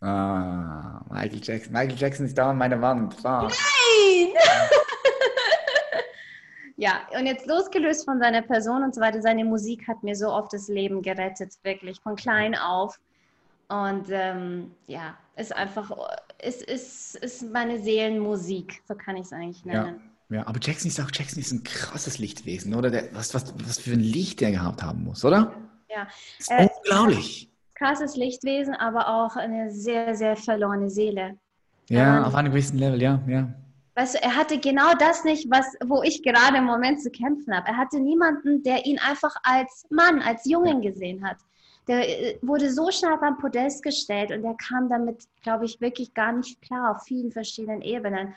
[0.00, 1.72] Ah, Michael Jackson.
[1.72, 3.16] Michael Jackson ist da an meiner Wand.
[3.24, 3.42] Ah.
[3.42, 4.28] Nein!
[6.76, 10.28] ja, und jetzt losgelöst von seiner Person und so weiter, seine Musik hat mir so
[10.28, 12.98] oft das Leben gerettet, wirklich, von klein auf.
[13.68, 15.90] Und ähm, ja, ist einfach,
[16.42, 20.00] ist, ist, ist meine Seelenmusik, so kann ich es eigentlich nennen.
[20.28, 20.36] Ja.
[20.36, 22.90] ja, aber Jackson ist auch, Jackson ist ein krasses Lichtwesen, oder?
[22.90, 25.52] Der, was, was, was für ein Licht der gehabt haben muss, oder?
[25.88, 26.06] Ja.
[26.38, 31.38] ist äh, unglaublich krasses Lichtwesen, aber auch eine sehr, sehr verlorene Seele.
[31.88, 33.48] Ja, ähm, auf einem gewissen Level, ja, ja.
[33.96, 37.56] Weißt du, er hatte genau das nicht, was, wo ich gerade im Moment zu kämpfen
[37.56, 37.68] habe.
[37.68, 41.38] Er hatte niemanden, der ihn einfach als Mann, als Jungen gesehen hat.
[41.88, 46.12] der äh, wurde so stark am Podest gestellt und der kam damit, glaube ich, wirklich
[46.12, 48.34] gar nicht klar auf vielen verschiedenen Ebenen.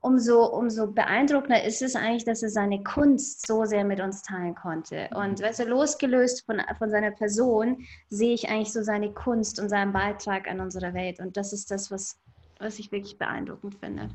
[0.00, 4.54] Umso, umso beeindruckender ist es eigentlich, dass er seine Kunst so sehr mit uns teilen
[4.54, 5.10] konnte.
[5.14, 9.68] Und weißt du, losgelöst von, von seiner Person sehe ich eigentlich so seine Kunst und
[9.68, 11.20] seinen Beitrag an unserer Welt.
[11.20, 12.18] Und das ist das, was,
[12.58, 14.08] was ich wirklich beeindruckend finde.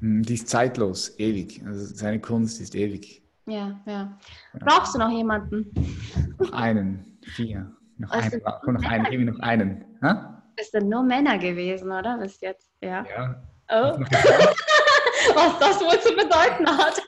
[0.00, 1.62] Hm, die ist zeitlos, ewig.
[1.66, 3.22] Also seine Kunst ist ewig.
[3.46, 4.18] Ja, ja.
[4.60, 5.72] Brauchst du noch jemanden?
[6.38, 7.72] Noch einen, vier.
[7.96, 9.84] Noch einen, noch einen, gib mir noch einen.
[10.02, 10.42] Ha?
[10.56, 12.18] Es sind nur Männer gewesen, oder?
[12.18, 13.04] Bis jetzt, ja.
[13.04, 13.42] Ja.
[13.70, 13.98] Oh.
[15.34, 17.02] Was das wohl zu bedeuten hat.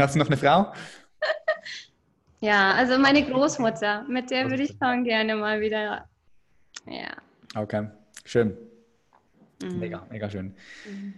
[0.00, 0.72] Hast du noch eine Frau?
[2.40, 6.08] Ja, also meine Großmutter, mit der würde ich schon gerne mal wieder.
[6.86, 7.16] Ja.
[7.54, 7.88] Okay,
[8.24, 8.56] schön.
[9.62, 9.78] Mhm.
[9.78, 10.54] Mega, mega schön.
[10.86, 11.14] Mhm.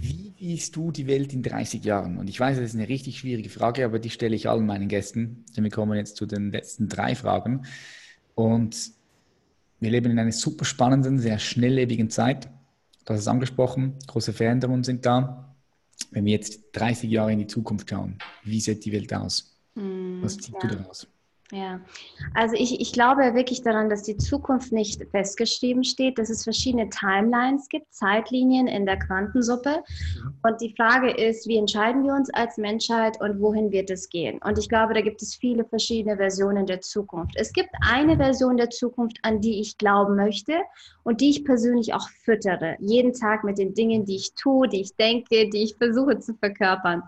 [0.00, 2.18] Wie siehst du die Welt in 30 Jahren?
[2.18, 4.88] Und ich weiß, das ist eine richtig schwierige Frage, aber die stelle ich allen meinen
[4.88, 5.44] Gästen.
[5.56, 7.66] Denn wir kommen jetzt zu den letzten drei Fragen.
[8.34, 8.90] Und
[9.80, 12.48] wir leben in einer super spannenden, sehr schnelllebigen Zeit.
[13.08, 15.54] Hast es angesprochen, große Veränderungen sind da.
[16.10, 19.56] Wenn wir jetzt 30 Jahre in die Zukunft schauen, wie sieht die Welt aus?
[19.74, 20.68] Hm, Was ziehst ja.
[20.68, 21.06] du daraus?
[21.52, 21.80] Ja,
[22.34, 26.90] also ich, ich glaube wirklich daran, dass die Zukunft nicht festgeschrieben steht, dass es verschiedene
[26.90, 29.84] Timelines gibt, Zeitlinien in der Quantensuppe.
[30.42, 34.40] Und die Frage ist, wie entscheiden wir uns als Menschheit und wohin wird es gehen?
[34.42, 37.36] Und ich glaube, da gibt es viele verschiedene Versionen der Zukunft.
[37.36, 40.54] Es gibt eine Version der Zukunft, an die ich glauben möchte
[41.04, 44.80] und die ich persönlich auch füttere, jeden Tag mit den Dingen, die ich tue, die
[44.80, 47.04] ich denke, die ich versuche zu verkörpern.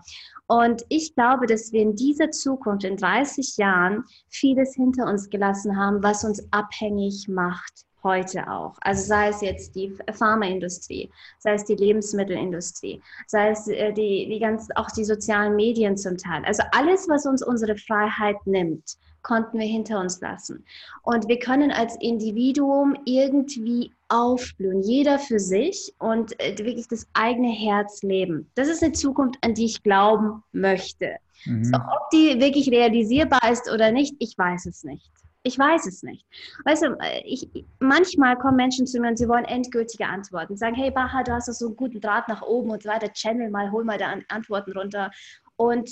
[0.51, 5.77] Und ich glaube, dass wir in dieser Zukunft, in 30 Jahren, vieles hinter uns gelassen
[5.77, 8.77] haben, was uns abhängig macht heute auch.
[8.81, 11.09] Also sei es jetzt die Pharmaindustrie,
[11.39, 16.17] sei es die Lebensmittelindustrie, sei es äh, die, die ganz, auch die sozialen Medien zum
[16.17, 16.43] Teil.
[16.45, 20.65] Also alles, was uns unsere Freiheit nimmt, konnten wir hinter uns lassen.
[21.03, 27.51] Und wir können als Individuum irgendwie aufblühen, jeder für sich und äh, wirklich das eigene
[27.51, 28.49] Herz leben.
[28.55, 31.15] Das ist eine Zukunft, an die ich glauben möchte.
[31.45, 31.63] Mhm.
[31.63, 35.09] So, ob die wirklich realisierbar ist oder nicht, ich weiß es nicht.
[35.43, 36.25] Ich weiß es nicht.
[36.65, 37.47] Weißt du, äh, ich,
[37.79, 40.57] manchmal kommen Menschen zu mir und sie wollen endgültige Antworten.
[40.57, 43.11] Sagen, hey Baha, du hast doch so einen guten Draht nach oben und so weiter.
[43.13, 45.11] Channel mal, hol mal da Antworten runter.
[45.55, 45.89] Und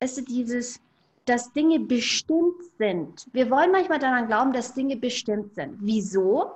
[0.00, 0.80] es ist dieses,
[1.26, 3.26] dass Dinge bestimmt sind.
[3.32, 5.76] Wir wollen manchmal daran glauben, dass Dinge bestimmt sind.
[5.80, 6.52] Wieso?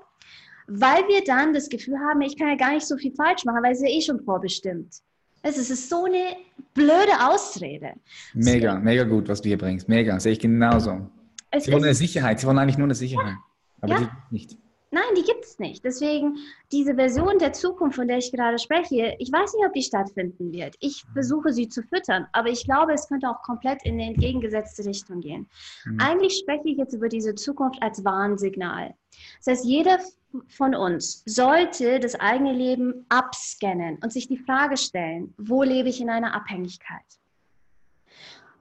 [0.73, 3.63] Weil wir dann das Gefühl haben, ich kann ja gar nicht so viel falsch machen,
[3.63, 4.95] weil es ja eh schon vorbestimmt.
[5.43, 6.37] Es ist so eine
[6.75, 7.95] blöde Ausrede.
[8.35, 8.81] Mega, so.
[8.81, 9.89] mega gut, was du hier bringst.
[9.89, 11.11] Mega, sehe ich genauso.
[11.51, 13.35] Es sie wollen eine Sicherheit, sie wollen eigentlich nur eine Sicherheit.
[13.35, 13.45] Ja.
[13.81, 14.01] Aber ja.
[14.01, 14.59] die nicht.
[14.93, 15.85] Nein, die gibt es nicht.
[15.85, 16.39] Deswegen,
[16.73, 20.53] diese Version der Zukunft, von der ich gerade spreche, ich weiß nicht, ob die stattfinden
[20.53, 20.75] wird.
[20.81, 24.85] Ich versuche sie zu füttern, aber ich glaube, es könnte auch komplett in die entgegengesetzte
[24.85, 25.49] Richtung gehen.
[25.85, 25.99] Mhm.
[26.01, 28.95] Eigentlich spreche ich jetzt über diese Zukunft als Warnsignal.
[29.39, 30.01] Das heißt, jeder
[30.49, 36.01] von uns sollte das eigene Leben abscannen und sich die Frage stellen, wo lebe ich
[36.01, 37.20] in einer Abhängigkeit?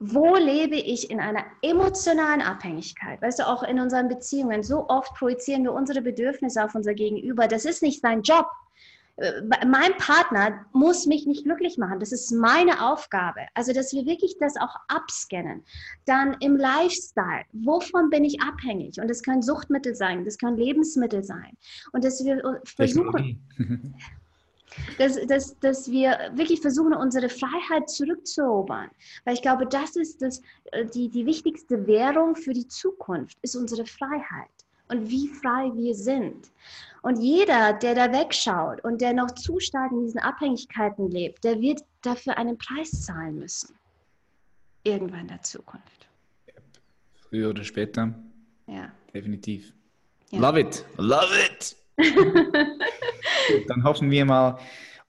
[0.00, 3.20] Wo lebe ich in einer emotionalen Abhängigkeit?
[3.20, 7.46] Weißt du, auch in unseren Beziehungen, so oft projizieren wir unsere Bedürfnisse auf unser Gegenüber.
[7.46, 8.46] Das ist nicht sein Job.
[9.16, 12.00] Äh, mein Partner muss mich nicht glücklich machen.
[12.00, 13.40] Das ist meine Aufgabe.
[13.52, 15.64] Also, dass wir wirklich das auch abscannen.
[16.06, 17.44] Dann im Lifestyle.
[17.52, 18.98] Wovon bin ich abhängig?
[19.00, 21.58] Und das können Suchtmittel sein, das können Lebensmittel sein.
[21.92, 23.46] Und dass wir versuchen.
[24.98, 28.90] dass, dass, dass wir wirklich versuchen, unsere Freiheit zurückzuerobern.
[29.24, 30.42] Weil ich glaube, das ist das,
[30.72, 34.50] äh, die, die wichtigste Währung für die Zukunft, ist unsere Freiheit
[34.88, 36.50] und wie frei wir sind.
[37.02, 41.60] Und jeder, der da wegschaut und der noch zu stark in diesen Abhängigkeiten lebt, der
[41.60, 43.74] wird dafür einen Preis zahlen müssen.
[44.84, 46.08] Irgendwann in der Zukunft.
[47.28, 48.14] Früher oder später.
[48.66, 48.92] Ja.
[49.14, 49.72] Definitiv.
[50.30, 50.40] Ja.
[50.40, 50.84] Love it.
[50.96, 51.76] Love it.
[53.68, 54.58] Dann hoffen wir mal,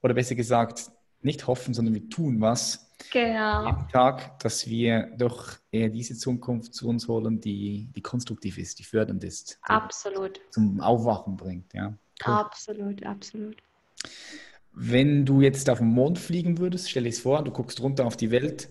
[0.01, 2.91] oder besser gesagt, nicht hoffen, sondern wir tun was.
[3.11, 3.65] Genau.
[3.65, 8.79] Jeden Tag, dass wir doch eher diese Zukunft zu uns holen, die, die konstruktiv ist,
[8.79, 9.59] die fördernd ist.
[9.67, 10.39] Die absolut.
[10.49, 11.93] Zum Aufwachen bringt, ja.
[12.25, 12.33] Cool.
[12.33, 13.57] Absolut, absolut.
[14.73, 18.05] Wenn du jetzt auf den Mond fliegen würdest, stell dir es vor, du guckst runter
[18.05, 18.69] auf die Welt,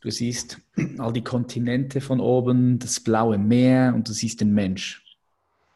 [0.00, 0.60] du siehst
[0.98, 5.04] all die Kontinente von oben, das blaue Meer und du siehst den Mensch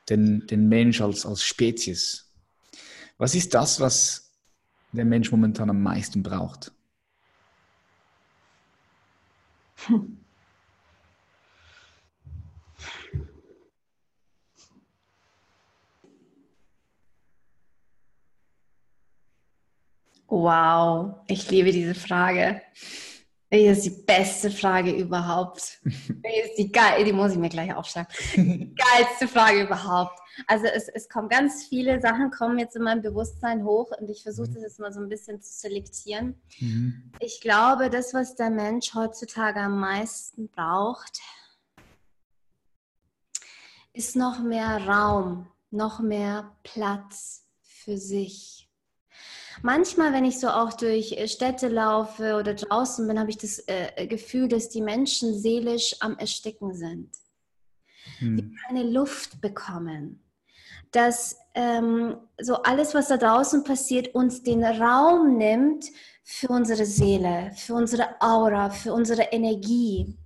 [0.09, 2.32] den, den Mensch als, als Spezies.
[3.23, 4.33] Was ist das, was
[4.91, 6.73] der Mensch momentan am meisten braucht?
[20.27, 22.61] Wow, ich liebe diese Frage.
[23.51, 25.81] Das ist die beste Frage überhaupt.
[25.85, 28.13] Das ist die geil, die muss ich mir gleich aufschreiben.
[28.35, 30.22] Die geilste Frage überhaupt.
[30.47, 34.23] Also es, es kommen ganz viele Sachen, kommen jetzt in meinem Bewusstsein hoch und ich
[34.23, 34.55] versuche mhm.
[34.55, 36.41] das jetzt mal so ein bisschen zu selektieren.
[36.59, 37.13] Mhm.
[37.21, 41.21] Ich glaube, das, was der Mensch heutzutage am meisten braucht,
[43.93, 48.63] ist noch mehr Raum, noch mehr Platz für sich
[49.61, 53.63] Manchmal, wenn ich so auch durch äh, Städte laufe oder draußen bin, habe ich das
[53.67, 57.11] äh, Gefühl, dass die Menschen seelisch am Ersticken sind.
[58.19, 58.37] Hm.
[58.37, 60.22] Die keine Luft bekommen.
[60.93, 65.87] Dass ähm, so alles, was da draußen passiert, uns den Raum nimmt
[66.23, 70.17] für unsere Seele, für unsere Aura, für unsere Energie.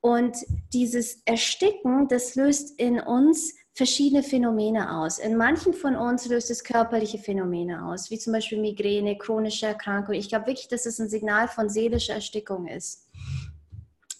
[0.00, 0.36] Und
[0.72, 5.18] dieses Ersticken, das löst in uns verschiedene Phänomene aus.
[5.18, 10.14] In manchen von uns löst es körperliche Phänomene aus, wie zum Beispiel Migräne, chronische Erkrankung.
[10.14, 13.08] Ich glaube wirklich, dass es ein Signal von seelischer Erstickung ist.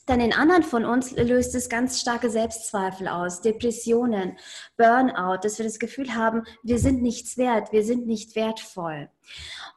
[0.06, 4.36] Dann in anderen von uns löst es ganz starke Selbstzweifel aus, Depressionen,
[4.76, 9.08] Burnout, dass wir das Gefühl haben, wir sind nichts wert, wir sind nicht wertvoll.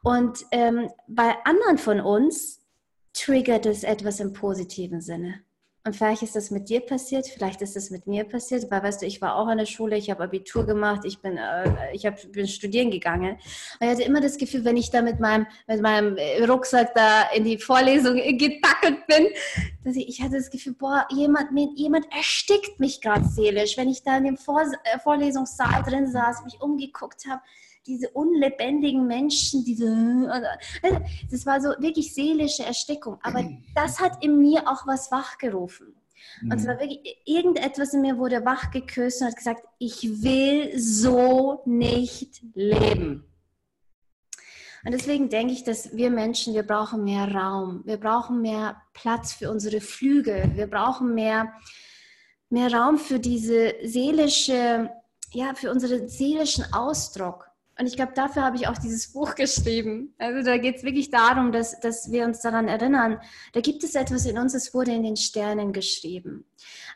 [0.02, 2.60] Und ähm, bei anderen von uns
[3.12, 5.45] triggert es etwas im positiven Sinne.
[5.86, 9.02] Und vielleicht ist das mit dir passiert, vielleicht ist das mit mir passiert, weil weißt
[9.02, 12.04] du, ich war auch an der Schule, ich habe Abitur gemacht, ich bin, äh, ich
[12.04, 13.34] hab, bin studieren gegangen.
[13.34, 17.28] Und ich hatte immer das Gefühl, wenn ich da mit meinem, mit meinem Rucksack da
[17.36, 19.28] in die Vorlesung getackelt bin,
[19.84, 23.76] dass ich, ich hatte das Gefühl, boah, jemand, jemand erstickt mich gerade seelisch.
[23.76, 27.42] Wenn ich da in dem Vor äh, Vorlesungssaal drin saß, mich umgeguckt habe,
[27.86, 29.86] diese unlebendigen Menschen, diese,
[31.30, 33.18] das war so wirklich seelische Erstickung.
[33.22, 35.94] Aber das hat in mir auch was wachgerufen.
[36.42, 36.80] Und es war mhm.
[36.80, 43.24] wirklich, irgendetwas in mir wurde wachgeküsst und hat gesagt, ich will so nicht leben.
[44.84, 49.32] Und deswegen denke ich, dass wir Menschen, wir brauchen mehr Raum, wir brauchen mehr Platz
[49.32, 51.52] für unsere Flügel, wir brauchen mehr,
[52.50, 54.90] mehr Raum für diese seelische,
[55.32, 57.45] ja, für unseren seelischen Ausdruck.
[57.78, 60.14] Und ich glaube, dafür habe ich auch dieses Buch geschrieben.
[60.18, 63.20] Also da geht es wirklich darum, dass, dass wir uns daran erinnern,
[63.52, 66.46] da gibt es etwas in uns, es wurde in den Sternen geschrieben.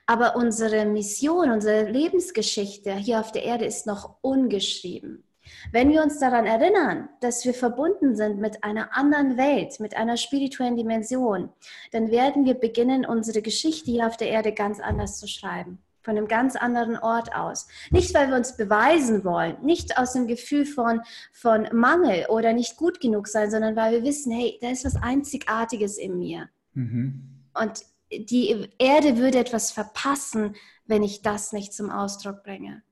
[0.07, 5.24] Aber unsere Mission, unsere Lebensgeschichte hier auf der Erde ist noch ungeschrieben.
[5.72, 10.16] Wenn wir uns daran erinnern, dass wir verbunden sind mit einer anderen Welt, mit einer
[10.16, 11.51] spirituellen Dimension,
[11.93, 16.16] dann werden wir beginnen, unsere Geschichte hier auf der Erde ganz anders zu schreiben von
[16.16, 17.68] einem ganz anderen Ort aus.
[17.90, 21.02] Nicht, weil wir uns beweisen wollen, nicht aus dem Gefühl von,
[21.32, 24.96] von Mangel oder nicht gut genug sein, sondern weil wir wissen, hey, da ist was
[24.96, 26.48] Einzigartiges in mir.
[26.74, 27.44] Mhm.
[27.54, 32.82] Und die Erde würde etwas verpassen, wenn ich das nicht zum Ausdruck bringe.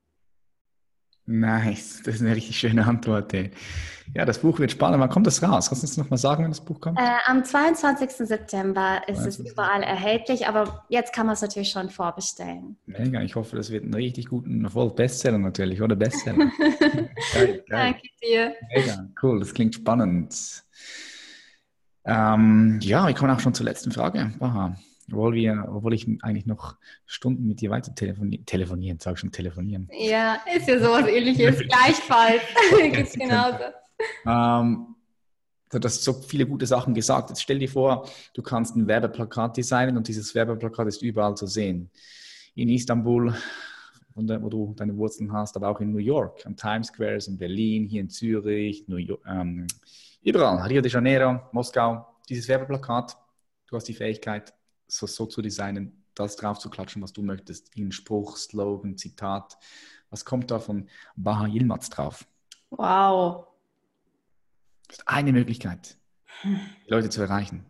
[1.30, 3.34] Nice, das ist eine richtig schöne Antwort.
[3.34, 3.50] Ey.
[4.14, 4.98] Ja, das Buch wird spannend.
[4.98, 5.68] Wann kommt das raus?
[5.68, 6.98] Kannst du uns noch mal sagen, wenn das Buch kommt?
[6.98, 8.26] Äh, am 22.
[8.26, 9.46] September ist 22.
[9.46, 12.78] es überall erhältlich, aber jetzt kann man es natürlich schon vorbestellen.
[12.86, 16.50] Mega, ich hoffe, das wird ein richtig guten voll Bestseller natürlich, oder Bestseller.
[16.58, 17.62] geil, geil.
[17.68, 18.54] Danke dir.
[18.74, 20.64] Mega, cool, das klingt spannend.
[22.06, 24.32] Ähm, ja, wir kommen auch schon zur letzten Frage.
[24.40, 24.74] Aha
[25.10, 29.88] obwohl, wir, obwohl ich eigentlich noch Stunden mit dir weiter telefonieren, telefonieren sag schon telefonieren.
[29.92, 32.42] Ja, ist ja sowas ähnliches, gleichfalls.
[32.92, 33.64] Geht's genauso.
[34.26, 34.94] Ähm,
[35.70, 37.30] du hast so viele gute Sachen gesagt.
[37.30, 41.46] Jetzt stell dir vor, du kannst ein Werbeplakat designen und dieses Werbeplakat ist überall zu
[41.46, 41.90] sehen.
[42.54, 43.34] In Istanbul,
[44.14, 47.86] wo du deine Wurzeln hast, aber auch in New York, am Times Square, in Berlin,
[47.86, 49.66] hier in Zürich, New York, ähm,
[50.22, 52.04] überall, Rio de Janeiro, Moskau.
[52.28, 53.16] Dieses Werbeplakat,
[53.68, 54.52] du hast die Fähigkeit,
[54.88, 57.74] so, so zu designen, das drauf zu klatschen, was du möchtest.
[57.76, 59.56] In Spruch, Slogan, Zitat.
[60.10, 62.26] Was kommt da von Baha Yilmaz drauf?
[62.70, 63.46] Wow.
[64.88, 65.96] Das ist eine Möglichkeit,
[66.44, 67.64] die Leute zu erreichen.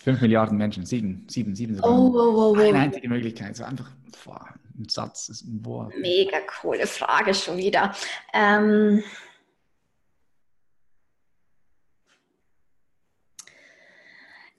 [0.00, 1.90] Fünf Milliarden Menschen, sieben, sieben, sieben sogar.
[1.90, 2.60] Oh, oh, oh, oh.
[2.60, 3.90] Eine einzige Möglichkeit, so einfach
[4.24, 5.94] boah, ein Satz, ist ein Wort.
[5.98, 7.94] Mega coole Frage schon wieder.
[8.32, 9.02] Ähm,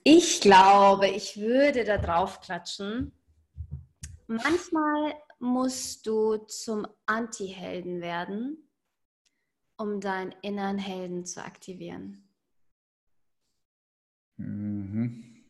[0.07, 3.11] Ich glaube, ich würde da drauf klatschen.
[4.27, 8.69] Manchmal musst du zum Anti-Helden werden,
[9.77, 12.29] um deinen inneren Helden zu aktivieren.
[14.37, 15.43] Mhm.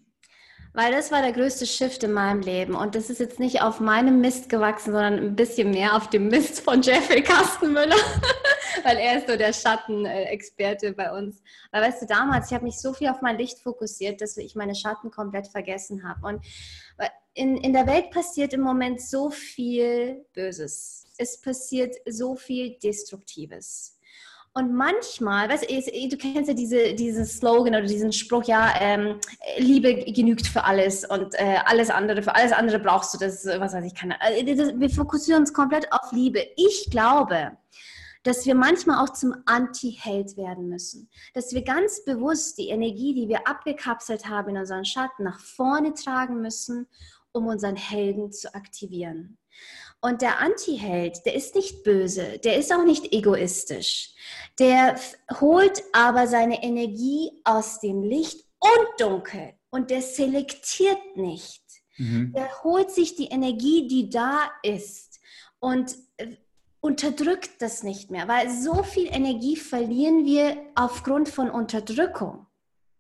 [0.72, 2.76] Weil das war der größte Shift in meinem Leben.
[2.76, 6.30] Und das ist jetzt nicht auf meinem Mist gewachsen, sondern ein bisschen mehr auf dem
[6.30, 7.96] Mist von Jeffrey Kastenmüller.
[8.84, 11.42] Weil er ist so der Schattenexperte bei uns.
[11.72, 14.56] Weil weißt du, damals, ich habe mich so viel auf mein Licht fokussiert, dass ich
[14.56, 16.28] meine Schatten komplett vergessen habe.
[16.28, 16.46] Und
[17.34, 21.06] in, in der Welt passiert im Moment so viel Böses.
[21.18, 23.96] Es passiert so viel Destruktives.
[24.58, 29.20] Und manchmal, weißt du, du kennst ja diese, diesen Slogan oder diesen Spruch, ja, ähm,
[29.58, 33.74] Liebe genügt für alles und äh, alles andere, für alles andere brauchst du das, was
[33.74, 36.40] weiß ich, keine, äh, wir fokussieren uns komplett auf Liebe.
[36.56, 37.52] Ich glaube,
[38.26, 41.10] dass wir manchmal auch zum Anti-Held werden müssen.
[41.36, 45.94] Dass wir ganz bewusst die Energie, die wir abgekapselt haben in unseren Schatten, nach vorne
[45.94, 46.88] tragen müssen,
[47.32, 49.38] um unseren Helden zu aktivieren.
[50.02, 54.16] Und der Anti-Held, der ist nicht böse, der ist auch nicht egoistisch.
[54.58, 55.00] Der
[55.40, 61.64] holt aber seine Energie aus dem Licht und Dunkel und der selektiert nicht.
[61.98, 62.34] Mhm.
[62.34, 65.20] Der holt sich die Energie, die da ist
[65.60, 65.96] und
[66.86, 72.46] unterdrückt das nicht mehr, weil so viel Energie verlieren wir aufgrund von Unterdrückung.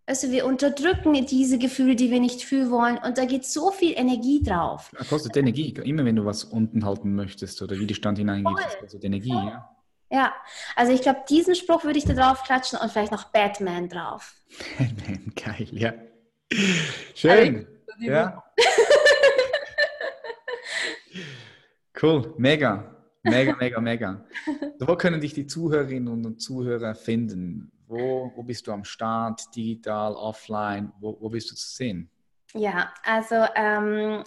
[0.08, 3.94] Also wir unterdrücken diese Gefühle, die wir nicht fühlen wollen und da geht so viel
[3.96, 4.92] Energie drauf.
[4.98, 9.04] Das kostet Energie, immer wenn du was unten halten möchtest oder Widerstand hineingeht, das kostet
[9.04, 9.30] Energie.
[9.30, 9.70] Ja.
[10.10, 10.34] ja,
[10.76, 14.34] also ich glaube, diesen Spruch würde ich da drauf klatschen und vielleicht noch Batman drauf.
[14.80, 15.94] Batman, geil, ja.
[17.14, 17.68] Schön.
[17.88, 18.44] Also, ja.
[22.02, 22.95] cool, mega.
[23.26, 24.26] Mega, mega, mega.
[24.80, 27.72] wo können dich die Zuhörerinnen und Zuhörer finden?
[27.88, 30.92] Wo, wo bist du am Start, digital, offline?
[31.00, 32.10] Wo, wo bist du zu sehen?
[32.54, 34.24] Ja, also ähm,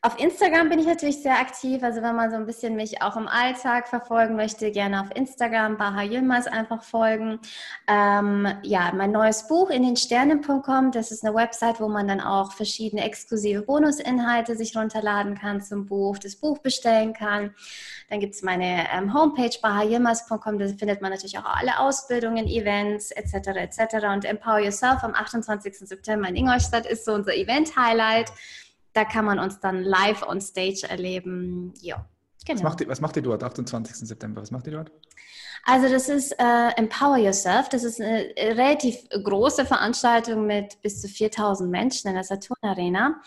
[0.00, 1.82] auf Instagram bin ich natürlich sehr aktiv.
[1.82, 5.76] Also wenn man so ein bisschen mich auch im Alltag verfolgen möchte, gerne auf Instagram,
[5.76, 7.40] Baha Yilmaz einfach folgen.
[7.88, 12.20] Ähm, ja, mein neues Buch in den Sternen.com, das ist eine Website, wo man dann
[12.20, 17.52] auch verschiedene exklusive Bonusinhalte sich runterladen kann zum Buch, das Buch bestellen kann.
[18.08, 23.10] Dann gibt es meine ähm, Homepage bahayilmaz.com, da findet man natürlich auch alle Ausbildungen, Events
[23.10, 23.48] etc.
[23.56, 24.06] etc.
[24.12, 25.76] Und Empower Yourself am 28.
[25.80, 28.30] September in Ingolstadt ist so unser Event-Highlight
[28.92, 31.72] da kann man uns dann live on stage erleben.
[31.80, 32.08] Ja,
[32.44, 32.58] genau.
[32.58, 33.96] Was macht, ihr, was macht ihr dort, 28.
[34.08, 34.40] September?
[34.42, 34.92] Was macht ihr dort?
[35.64, 37.68] Also das ist äh, Empower Yourself.
[37.68, 43.20] Das ist eine relativ große Veranstaltung mit bis zu 4000 Menschen in der Saturn Arena.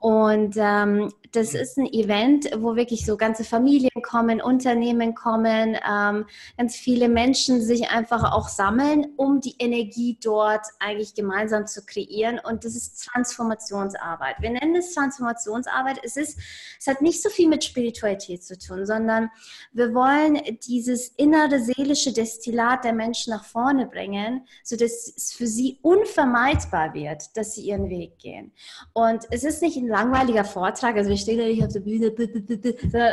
[0.00, 6.26] Und ähm, das ist ein Event, wo wirklich so ganze Familien kommen, Unternehmen kommen, ähm,
[6.58, 12.38] ganz viele Menschen sich einfach auch sammeln, um die Energie dort eigentlich gemeinsam zu kreieren.
[12.38, 14.36] Und das ist Transformationsarbeit.
[14.40, 16.00] Wir nennen es Transformationsarbeit.
[16.02, 16.38] Es, ist,
[16.78, 19.30] es hat nicht so viel mit Spiritualität zu tun, sondern
[19.72, 25.78] wir wollen dieses innere seelische Destillat der Menschen nach vorne bringen, sodass es für sie
[25.82, 28.52] unvermeidbar wird, dass sie ihren Weg gehen.
[28.92, 32.12] Und es ist nicht ein langweiliger Vortrag, also wir stehen ja nicht auf der Bühne,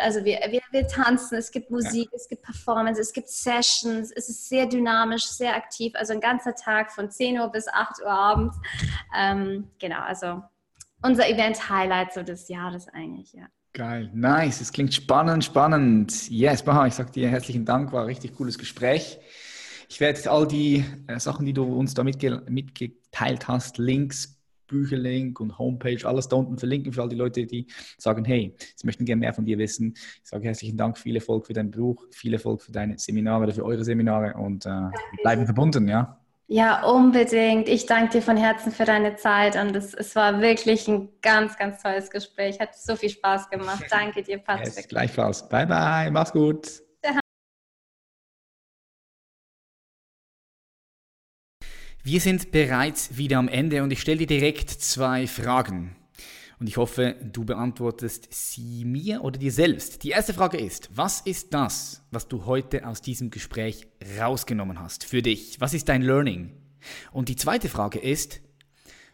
[0.02, 4.30] also wir, wir, wir tanzen, es gibt Musik, es gibt Performance, es gibt Sessions, es
[4.30, 8.12] ist sehr dynamisch, sehr aktiv, also ein ganzer Tag von 10 Uhr bis 8 Uhr
[8.12, 8.58] abends.
[9.16, 10.42] Ähm, genau, also
[11.02, 13.48] unser Event-Highlight so des Jahres eigentlich, ja.
[13.74, 14.62] Geil, nice.
[14.62, 16.30] Es klingt spannend, spannend.
[16.30, 19.20] Yes, Baha, ich sage dir herzlichen Dank, war ein richtig cooles Gespräch.
[19.88, 25.40] Ich werde all die äh, Sachen, die du uns da mitge mitgeteilt hast, Links, Bücherlink
[25.40, 27.68] und Homepage, alles da unten verlinken für all die Leute, die
[27.98, 29.94] sagen, hey, sie möchten gerne mehr von dir wissen.
[29.96, 33.54] Ich sage herzlichen Dank, viel Erfolg für dein Buch, viel Erfolg für deine Seminare oder
[33.54, 34.90] für eure Seminare und äh,
[35.22, 36.19] bleiben verbunden, ja.
[36.52, 37.70] Ja, unbedingt.
[37.70, 41.56] Ich danke dir von Herzen für deine Zeit und es, es war wirklich ein ganz,
[41.58, 42.60] ganz tolles Gespräch.
[42.60, 43.86] Hat so viel Spaß gemacht.
[43.92, 44.76] Danke dir, Patrick.
[44.76, 45.48] Yes, gleichfalls.
[45.48, 46.10] Bye, bye.
[46.10, 46.82] Mach's gut.
[52.02, 55.99] Wir sind bereits wieder am Ende und ich stelle dir direkt zwei Fragen.
[56.60, 60.04] Und ich hoffe, du beantwortest sie mir oder dir selbst.
[60.04, 63.88] Die erste Frage ist, was ist das, was du heute aus diesem Gespräch
[64.20, 65.62] rausgenommen hast für dich?
[65.62, 66.52] Was ist dein Learning?
[67.14, 68.42] Und die zweite Frage ist,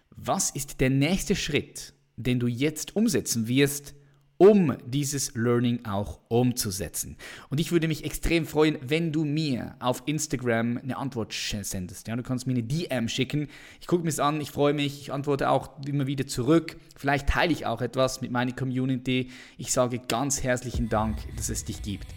[0.10, 3.94] was ist der nächste Schritt, den du jetzt umsetzen wirst,
[4.38, 7.16] um dieses Learning auch umzusetzen.
[7.50, 12.08] Und ich würde mich extrem freuen, wenn du mir auf Instagram eine Antwort sendest.
[12.08, 13.48] Ja, du kannst mir eine DM schicken.
[13.80, 16.78] Ich gucke mir es an, ich freue mich, ich antworte auch immer wieder zurück.
[16.96, 19.32] Vielleicht teile ich auch etwas mit meiner Community.
[19.58, 22.08] Ich sage ganz herzlichen Dank, dass es dich gibt.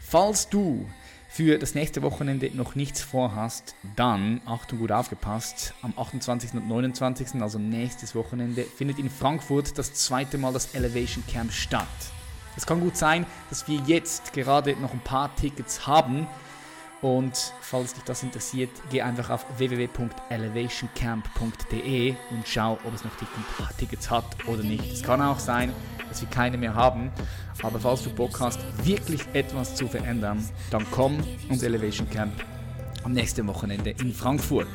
[0.00, 0.86] Falls du
[1.30, 6.54] für das nächste Wochenende noch nichts vorhast, dann, Achtung, gut aufgepasst, am 28.
[6.54, 11.86] und 29., also nächstes Wochenende, findet in Frankfurt das zweite Mal das Elevation Camp statt.
[12.56, 16.26] Es kann gut sein, dass wir jetzt gerade noch ein paar Tickets haben
[17.02, 23.10] und falls dich das interessiert, geh einfach auf www.elevationcamp.de und schau, ob es noch
[23.78, 24.92] Tickets hat oder nicht.
[24.92, 25.72] Es kann auch sein,
[26.08, 27.10] dass wir keine mehr haben,
[27.62, 31.16] aber falls du Bock hast, wirklich etwas zu verändern, dann komm
[31.48, 32.34] ins Elevation Camp
[33.02, 34.68] am nächsten Wochenende in Frankfurt.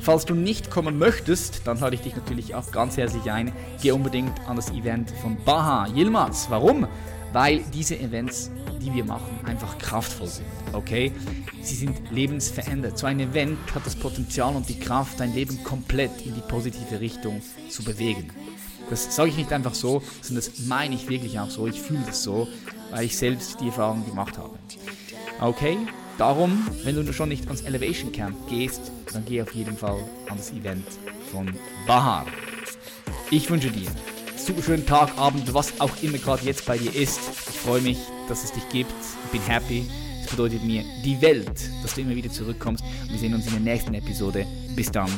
[0.00, 3.52] Falls du nicht kommen möchtest, dann lade ich dich natürlich auch ganz herzlich ein.
[3.82, 6.46] Geh unbedingt an das Event von Baha Yilmaz.
[6.48, 6.86] Warum?
[7.32, 8.50] Weil diese Events,
[8.80, 10.46] die wir machen, einfach kraftvoll sind.
[10.72, 11.12] Okay?
[11.62, 12.98] Sie sind lebensverändert.
[12.98, 17.00] So ein Event hat das Potenzial und die Kraft, dein Leben komplett in die positive
[17.00, 18.30] Richtung zu bewegen.
[18.90, 21.66] Das sage ich nicht einfach so, sondern das meine ich wirklich auch so.
[21.66, 22.48] Ich fühle das so,
[22.90, 24.58] weil ich selbst die Erfahrung gemacht habe.
[25.40, 25.76] Okay?
[26.16, 29.98] Darum, wenn du schon nicht ans Elevation Camp gehst, dann geh auf jeden Fall
[30.28, 30.86] an das Event
[31.30, 31.48] von
[31.86, 32.26] Bahar.
[33.30, 33.88] Ich wünsche dir
[34.46, 37.20] super schönen Tag, Abend, was auch immer gerade jetzt bei dir ist.
[37.50, 38.92] Ich freue mich, dass es dich gibt.
[39.24, 39.86] Ich bin happy.
[40.22, 42.84] Es bedeutet mir die Welt, dass du immer wieder zurückkommst.
[43.08, 44.46] wir sehen uns in der nächsten Episode.
[44.74, 45.10] Bis dann.